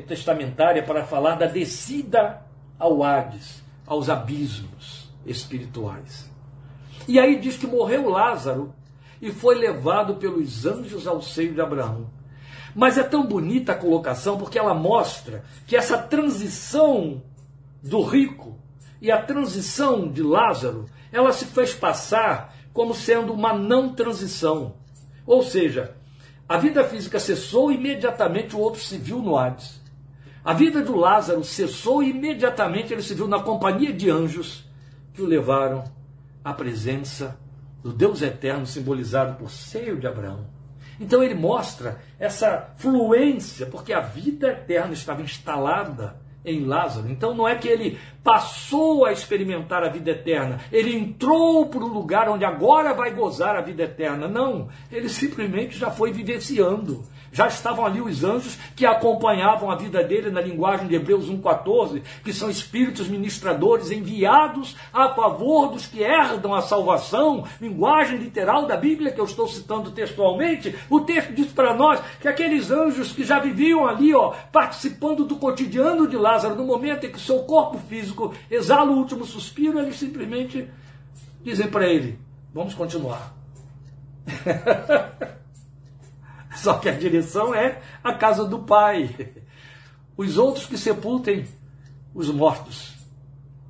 [0.06, 2.42] testamentária para falar da descida
[2.78, 6.30] ao Hades, aos abismos espirituais.
[7.08, 8.74] E aí diz que morreu Lázaro
[9.20, 12.10] e foi levado pelos anjos ao seio de Abraão.
[12.74, 17.22] Mas é tão bonita a colocação porque ela mostra que essa transição
[17.82, 18.58] do rico
[19.00, 24.76] e a transição de Lázaro, ela se fez passar como sendo uma não transição.
[25.26, 25.96] Ou seja,
[26.53, 29.80] a vida física cessou imediatamente o outro se viu no Hades.
[30.44, 34.70] A vida do Lázaro cessou imediatamente ele se viu na companhia de anjos
[35.14, 35.82] que o levaram
[36.44, 37.40] à presença
[37.82, 40.44] do Deus eterno simbolizado por seio de Abraão.
[41.00, 47.11] Então ele mostra essa fluência, porque a vida eterna estava instalada em Lázaro.
[47.11, 51.93] Então não é que ele passou a experimentar a vida eterna, ele entrou para um
[51.93, 54.28] lugar onde agora vai gozar a vida eterna.
[54.28, 60.05] Não, ele simplesmente já foi vivenciando já estavam ali os anjos que acompanhavam a vida
[60.05, 66.03] dele na linguagem de Hebreus 1,14, que são espíritos ministradores enviados a favor dos que
[66.03, 70.76] herdam a salvação, linguagem literal da Bíblia que eu estou citando textualmente.
[70.91, 75.37] O texto diz para nós que aqueles anjos que já viviam ali, ó, participando do
[75.37, 79.97] cotidiano de Lázaro, no momento em que seu corpo físico exala o último suspiro, eles
[79.97, 80.68] simplesmente
[81.43, 82.18] dizem para ele:
[82.53, 83.35] vamos continuar.
[86.62, 89.34] Só que a direção é a casa do Pai.
[90.16, 91.44] Os outros que sepultem
[92.14, 92.94] os mortos,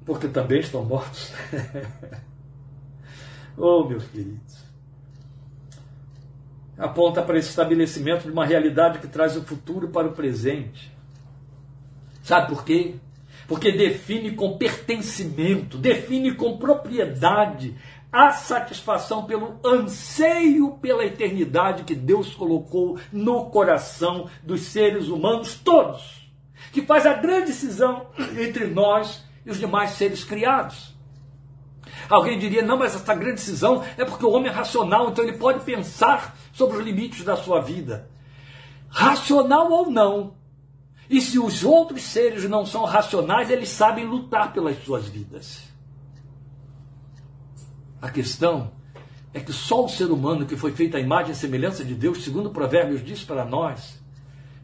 [0.05, 1.33] porque também estão mortos.
[3.57, 4.63] oh, meus queridos.
[6.77, 10.93] Aponta para esse estabelecimento de uma realidade que traz o futuro para o presente.
[12.23, 12.97] Sabe por quê?
[13.49, 17.75] Porque define com pertencimento, define com propriedade
[18.13, 26.31] a satisfação pelo anseio pela eternidade que Deus colocou no coração dos seres humanos todos,
[26.73, 28.07] que faz a grande cisão
[28.39, 30.93] entre nós e os demais seres criados.
[32.09, 35.39] Alguém diria, não, mas essa grande cisão é porque o homem é racional, então ele
[35.39, 38.11] pode pensar sobre os limites da sua vida.
[38.89, 40.35] Racional ou não,
[41.09, 45.72] e se os outros seres não são racionais, eles sabem lutar pelas suas vidas.
[48.03, 48.73] A questão
[49.33, 52.25] é que só o ser humano que foi feito à imagem e semelhança de Deus,
[52.25, 54.03] segundo Provérbios diz para nós,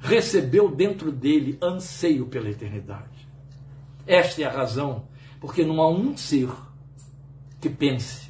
[0.01, 3.29] recebeu dentro dele anseio pela eternidade.
[4.05, 5.05] Esta é a razão
[5.41, 6.51] porque não há um ser
[7.61, 8.29] que pense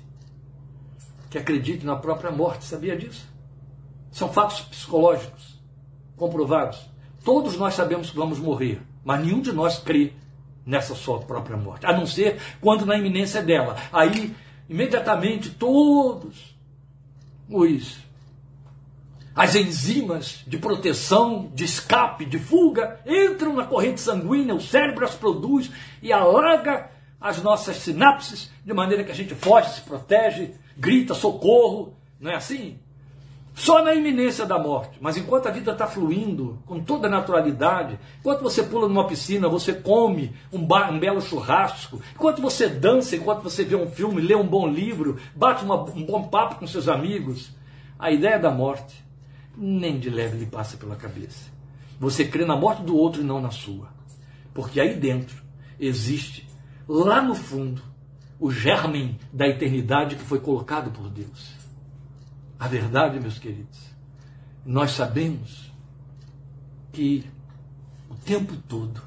[1.31, 3.27] que acredite na própria morte, sabia disso?
[4.11, 5.59] São fatos psicológicos,
[6.17, 6.87] comprovados.
[7.25, 10.13] Todos nós sabemos que vamos morrer, mas nenhum de nós crê
[10.67, 13.77] nessa sua própria morte, a não ser quando na iminência dela.
[13.91, 14.35] Aí,
[14.69, 16.57] imediatamente, todos
[17.49, 18.09] os
[19.39, 25.15] as enzimas de proteção, de escape, de fuga entram na corrente sanguínea, o cérebro as
[25.15, 25.71] produz
[26.03, 26.91] e alarga
[27.21, 32.35] as nossas sinapses de maneira que a gente foge, se protege, grita socorro, não é
[32.35, 32.81] assim?
[33.59, 34.99] Só na iminência da morte.
[35.01, 39.75] Mas enquanto a vida está fluindo com toda naturalidade, enquanto você pula numa piscina, você
[39.75, 44.47] come um, um, belo churrasco, enquanto você dança, enquanto você vê um filme, lê um
[44.47, 47.51] bom livro, bate uma, um bom papo com seus amigos,
[47.99, 49.05] a ideia da morte
[49.57, 51.51] nem de leve lhe passa pela cabeça.
[51.99, 53.89] Você crê na morte do outro e não na sua.
[54.55, 55.43] Porque aí dentro
[55.81, 56.49] existe,
[56.87, 57.83] lá no fundo,
[58.39, 61.58] o germen da eternidade que foi colocado por Deus.
[62.59, 63.79] A verdade, meus queridos,
[64.65, 65.73] nós sabemos
[66.93, 67.31] que
[68.11, 69.01] o tempo todo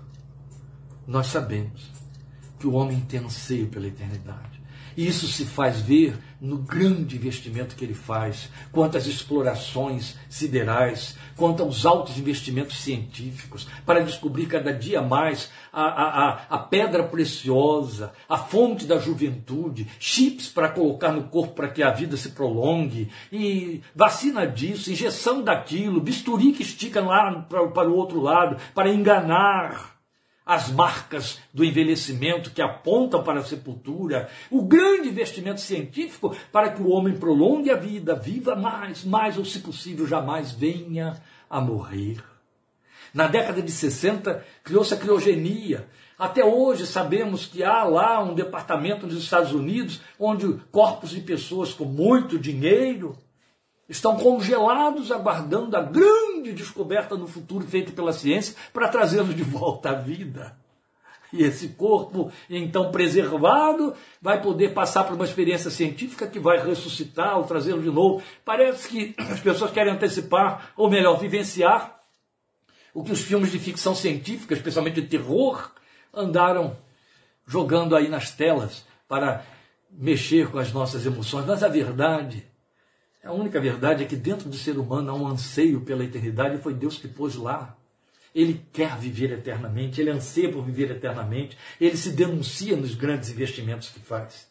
[1.06, 1.92] nós sabemos
[2.60, 4.61] que o homem tem anseio pela eternidade.
[4.96, 11.16] E isso se faz ver no grande investimento que ele faz, quanto às explorações siderais,
[11.36, 18.12] quanto aos altos investimentos científicos, para descobrir cada dia mais a, a, a pedra preciosa,
[18.28, 23.10] a fonte da juventude, chips para colocar no corpo para que a vida se prolongue,
[23.32, 28.92] e vacina disso, injeção daquilo, bisturi que estica lá para, para o outro lado, para
[28.92, 30.01] enganar
[30.52, 36.82] as marcas do envelhecimento que apontam para a sepultura, o grande investimento científico para que
[36.82, 42.22] o homem prolongue a vida, viva mais, mais ou, se possível, jamais venha a morrer.
[43.14, 45.88] Na década de 60, criou-se a criogenia.
[46.20, 51.74] Até hoje sabemos que há lá um departamento nos Estados Unidos onde corpos de pessoas
[51.74, 53.18] com muito dinheiro
[53.92, 59.90] estão congelados aguardando a grande descoberta no futuro feita pela ciência para trazê-los de volta
[59.90, 60.56] à vida.
[61.34, 67.38] E esse corpo, então preservado, vai poder passar por uma experiência científica que vai ressuscitar
[67.38, 68.24] ou trazê-lo de novo.
[68.44, 72.02] Parece que as pessoas querem antecipar, ou melhor, vivenciar
[72.94, 75.72] o que os filmes de ficção científica, especialmente de terror,
[76.14, 76.76] andaram
[77.46, 79.46] jogando aí nas telas para
[79.90, 81.46] mexer com as nossas emoções.
[81.46, 82.51] Mas a verdade
[83.24, 86.62] a única verdade é que dentro do ser humano há um anseio pela eternidade e
[86.62, 87.78] foi Deus que pôs lá.
[88.34, 93.90] Ele quer viver eternamente, ele anseia por viver eternamente, ele se denuncia nos grandes investimentos
[93.90, 94.50] que faz.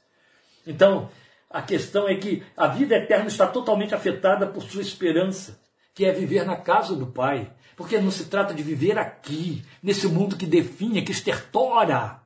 [0.66, 1.11] Então,
[1.49, 5.61] a questão é que a vida eterna está totalmente afetada por sua esperança,
[5.95, 7.53] que é viver na casa do Pai.
[7.75, 12.21] Porque não se trata de viver aqui, nesse mundo que define, que estertora,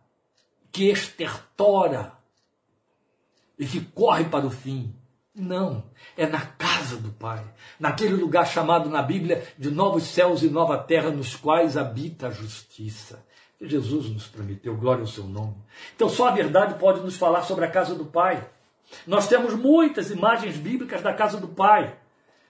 [0.71, 2.13] que estertora
[3.59, 4.93] e que corre para o fim.
[5.35, 5.83] Não,
[6.17, 7.45] é na casa do Pai,
[7.81, 12.31] naquele lugar chamado na Bíblia de novos céus e nova terra, nos quais habita a
[12.31, 13.25] justiça.
[13.61, 15.57] Jesus nos prometeu, glória ao seu nome.
[15.97, 18.47] Então, só a verdade pode nos falar sobre a casa do Pai.
[19.07, 21.97] Nós temos muitas imagens bíblicas da casa do Pai.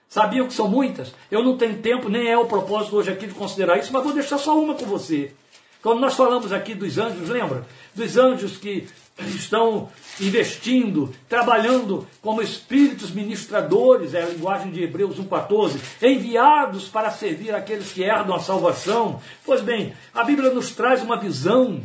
[0.07, 1.11] Sabiam que são muitas?
[1.31, 4.13] Eu não tenho tempo, nem é o propósito hoje aqui de considerar isso, mas vou
[4.13, 5.33] deixar só uma com você.
[5.81, 7.65] Quando nós falamos aqui dos anjos, lembra?
[7.95, 8.87] Dos anjos que
[9.19, 9.89] estão
[10.19, 17.91] investindo, trabalhando como espíritos ministradores, é a linguagem de Hebreus 1,14, enviados para servir aqueles
[17.91, 19.21] que herdam a salvação.
[19.45, 21.81] Pois bem, a Bíblia nos traz uma visão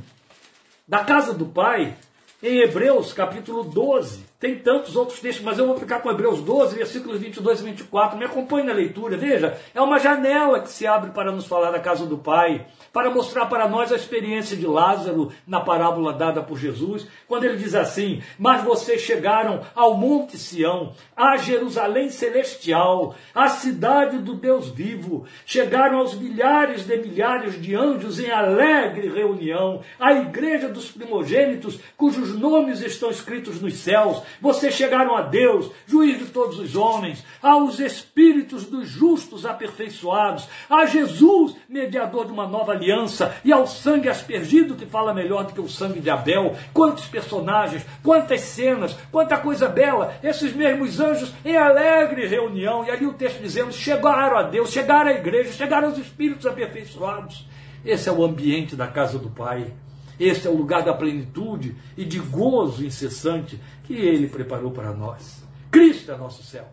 [0.86, 1.96] da casa do Pai
[2.42, 4.29] em Hebreus capítulo 12.
[4.40, 8.16] Tem tantos outros textos, mas eu vou ficar com Hebreus 12, versículos 22 e 24.
[8.16, 9.14] Me acompanhe na leitura.
[9.14, 13.10] Veja, é uma janela que se abre para nos falar da casa do Pai, para
[13.10, 17.74] mostrar para nós a experiência de Lázaro na parábola dada por Jesus, quando ele diz
[17.74, 25.26] assim: Mas vocês chegaram ao Monte Sião, a Jerusalém celestial, a cidade do Deus vivo,
[25.44, 32.34] chegaram aos milhares de milhares de anjos em alegre reunião, à igreja dos primogênitos, cujos
[32.34, 37.78] nomes estão escritos nos céus vocês chegaram a Deus, juiz de todos os homens, aos
[37.78, 44.74] espíritos dos justos aperfeiçoados, a Jesus, mediador de uma nova aliança, e ao sangue aspergido
[44.74, 46.54] que fala melhor do que o sangue de Abel.
[46.72, 53.06] Quantos personagens, quantas cenas, quanta coisa bela, esses mesmos anjos em alegre reunião, e ali
[53.06, 57.46] o texto dizendo: chegaram a Deus, chegaram à igreja, chegaram aos espíritos aperfeiçoados.
[57.84, 59.72] Esse é o ambiente da casa do Pai.
[60.20, 65.42] Este é o lugar da plenitude e de gozo incessante que Ele preparou para nós.
[65.70, 66.68] Cristo é nosso céu.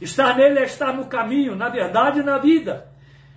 [0.00, 2.88] Estar nele é estar no caminho, na verdade e na vida.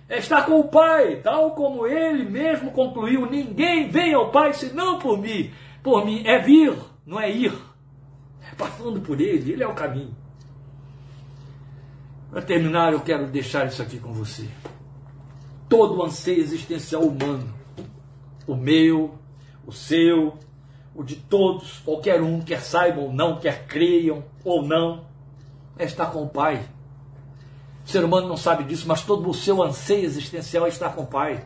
[0.08, 5.00] É estar com o Pai, tal como Ele mesmo concluiu: ninguém vem ao Pai senão
[5.00, 5.50] por mim.
[5.82, 7.52] Por mim é vir, não é ir.
[8.40, 10.14] É passando por Ele, Ele é o caminho.
[12.30, 14.48] Para terminar, eu quero deixar isso aqui com você.
[15.68, 17.52] Todo o anseio existencial humano,
[18.46, 19.18] o meu,
[19.68, 20.32] o seu,
[20.94, 25.04] o de todos, qualquer um, quer saibam ou não, quer creiam ou não,
[25.78, 26.66] é estar com o Pai.
[27.84, 31.02] O ser humano não sabe disso, mas todo o seu anseio existencial é estar com
[31.02, 31.44] o Pai.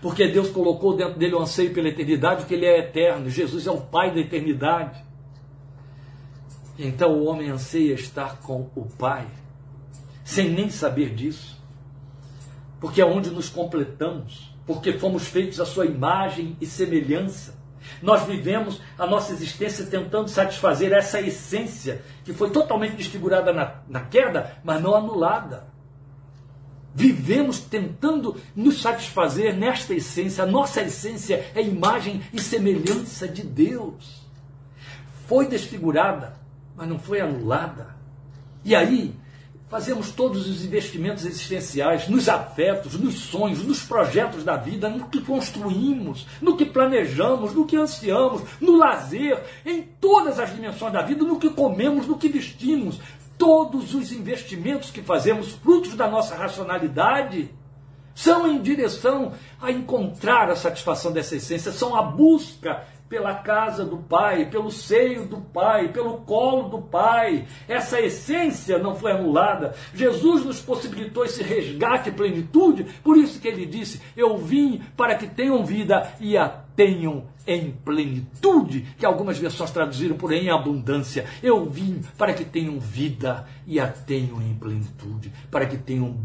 [0.00, 3.30] Porque Deus colocou dentro dele o anseio pela eternidade, porque ele é eterno.
[3.30, 5.00] Jesus é o Pai da eternidade.
[6.76, 9.28] Então o homem anseia estar com o Pai,
[10.24, 11.56] sem nem saber disso.
[12.80, 17.60] Porque é onde nos completamos, porque fomos feitos à sua imagem e semelhança.
[18.00, 24.00] Nós vivemos a nossa existência tentando satisfazer essa essência que foi totalmente desfigurada na, na
[24.00, 25.66] queda, mas não anulada.
[26.94, 30.44] Vivemos tentando nos satisfazer nesta essência.
[30.44, 34.22] A nossa essência é imagem e semelhança de Deus.
[35.26, 36.34] Foi desfigurada,
[36.76, 37.96] mas não foi anulada.
[38.64, 39.14] E aí,
[39.72, 45.18] fazemos todos os investimentos existenciais nos afetos, nos sonhos, nos projetos da vida, no que
[45.22, 51.24] construímos, no que planejamos, no que ansiamos, no lazer, em todas as dimensões da vida,
[51.24, 53.00] no que comemos, no que vestimos.
[53.38, 57.50] Todos os investimentos que fazemos, frutos da nossa racionalidade,
[58.14, 63.98] são em direção a encontrar a satisfação dessa essência, são a busca pela casa do
[63.98, 67.46] Pai, pelo seio do Pai, pelo colo do Pai.
[67.68, 69.74] Essa essência não foi anulada.
[69.92, 75.14] Jesus nos possibilitou esse resgate e plenitude, por isso que ele disse: Eu vim para
[75.14, 81.26] que tenham vida e a tenham em plenitude, que algumas versões traduziram por em abundância.
[81.42, 86.16] Eu vim para que tenham vida e a tenham em plenitude, para que tenham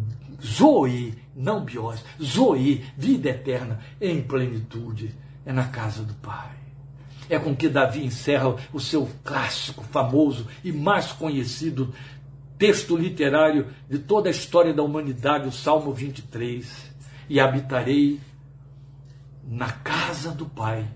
[0.42, 5.14] zoe, não biose, zoe, vida eterna em plenitude.
[5.46, 6.67] É na casa do Pai.
[7.30, 11.94] É com que Davi encerra o seu clássico, famoso e mais conhecido
[12.58, 16.96] texto literário de toda a história da humanidade, o Salmo 23.
[17.30, 18.20] E habitarei
[19.44, 20.88] na casa do Pai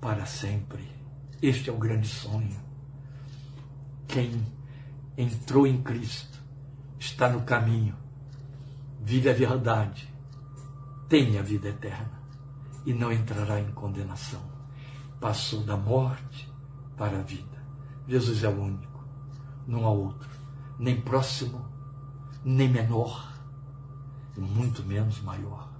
[0.00, 0.88] para sempre.
[1.42, 2.56] Este é o grande sonho.
[4.06, 4.44] Quem
[5.16, 6.38] entrou em Cristo
[6.98, 7.94] está no caminho,
[9.00, 10.08] vive a verdade,
[11.08, 12.20] tem a vida eterna
[12.84, 14.49] e não entrará em condenação
[15.20, 16.50] passou da morte
[16.96, 17.62] para a vida.
[18.08, 19.04] Jesus é o único,
[19.66, 20.28] não há outro,
[20.78, 21.64] nem próximo,
[22.44, 23.30] nem menor,
[24.36, 25.70] muito menos maior,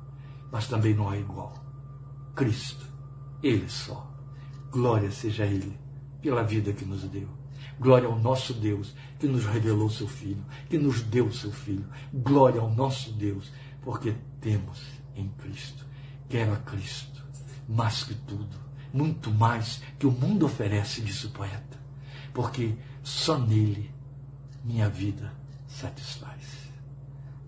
[0.53, 1.55] mas também não há igual.
[2.35, 2.87] Cristo,
[3.43, 4.09] Ele só.
[4.71, 5.79] Glória seja Ele
[6.21, 7.29] pela vida que nos deu.
[7.79, 11.87] Glória ao nosso Deus que nos revelou seu Filho, que nos deu seu Filho.
[12.13, 13.51] Glória ao nosso Deus,
[13.83, 14.83] porque temos
[15.15, 15.85] em Cristo.
[16.29, 17.11] Quero a Cristo
[17.71, 21.79] mais que tudo muito mais que o mundo oferece, disse o poeta,
[22.33, 23.91] porque só nele
[24.65, 25.33] minha vida
[25.67, 26.71] satisfaz.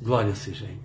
[0.01, 0.81] Glória seja Ele.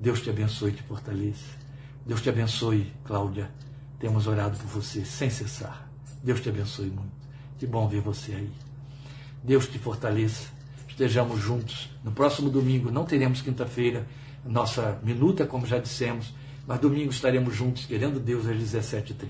[0.00, 1.58] Deus te abençoe te fortaleça.
[2.06, 3.50] Deus te abençoe, Cláudia.
[3.98, 5.88] Temos orado por você sem cessar.
[6.22, 7.12] Deus te abençoe muito.
[7.58, 8.52] Que bom ver você aí.
[9.42, 10.48] Deus te fortaleça.
[10.88, 11.90] Estejamos juntos.
[12.02, 14.06] No próximo domingo, não teremos quinta-feira,
[14.44, 16.34] nossa minuta, como já dissemos,
[16.66, 19.28] mas domingo estaremos juntos, querendo Deus, às 17h30.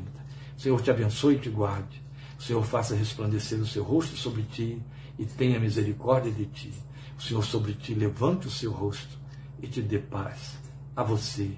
[0.59, 2.03] O Senhor te abençoe e te guarde.
[2.37, 4.83] O Senhor faça resplandecer o seu rosto sobre ti
[5.17, 6.75] e tenha misericórdia de ti.
[7.17, 9.17] O Senhor sobre ti levante o seu rosto
[9.63, 10.59] e te dê paz.
[10.97, 11.57] A você,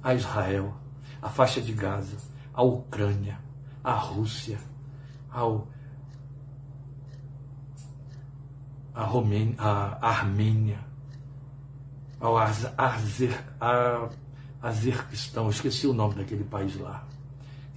[0.00, 0.72] a Israel,
[1.20, 2.16] a faixa de Gaza,
[2.54, 3.40] a Ucrânia,
[3.82, 4.60] a Rússia,
[5.28, 5.66] ao,
[8.94, 10.78] a, Romênia, a Armênia,
[12.20, 14.08] ao Azer, a,
[14.62, 17.07] Azerquistão, esqueci o nome daquele país lá.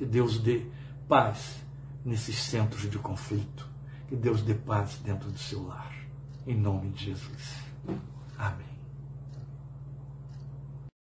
[0.02, 0.66] Que Deus dê
[1.08, 1.64] paz
[2.04, 3.70] nesses centros de conflito.
[4.08, 5.96] Que Deus dê paz dentro do seu lar.
[6.48, 7.58] Em nome de Jesus.
[8.36, 8.71] Amém.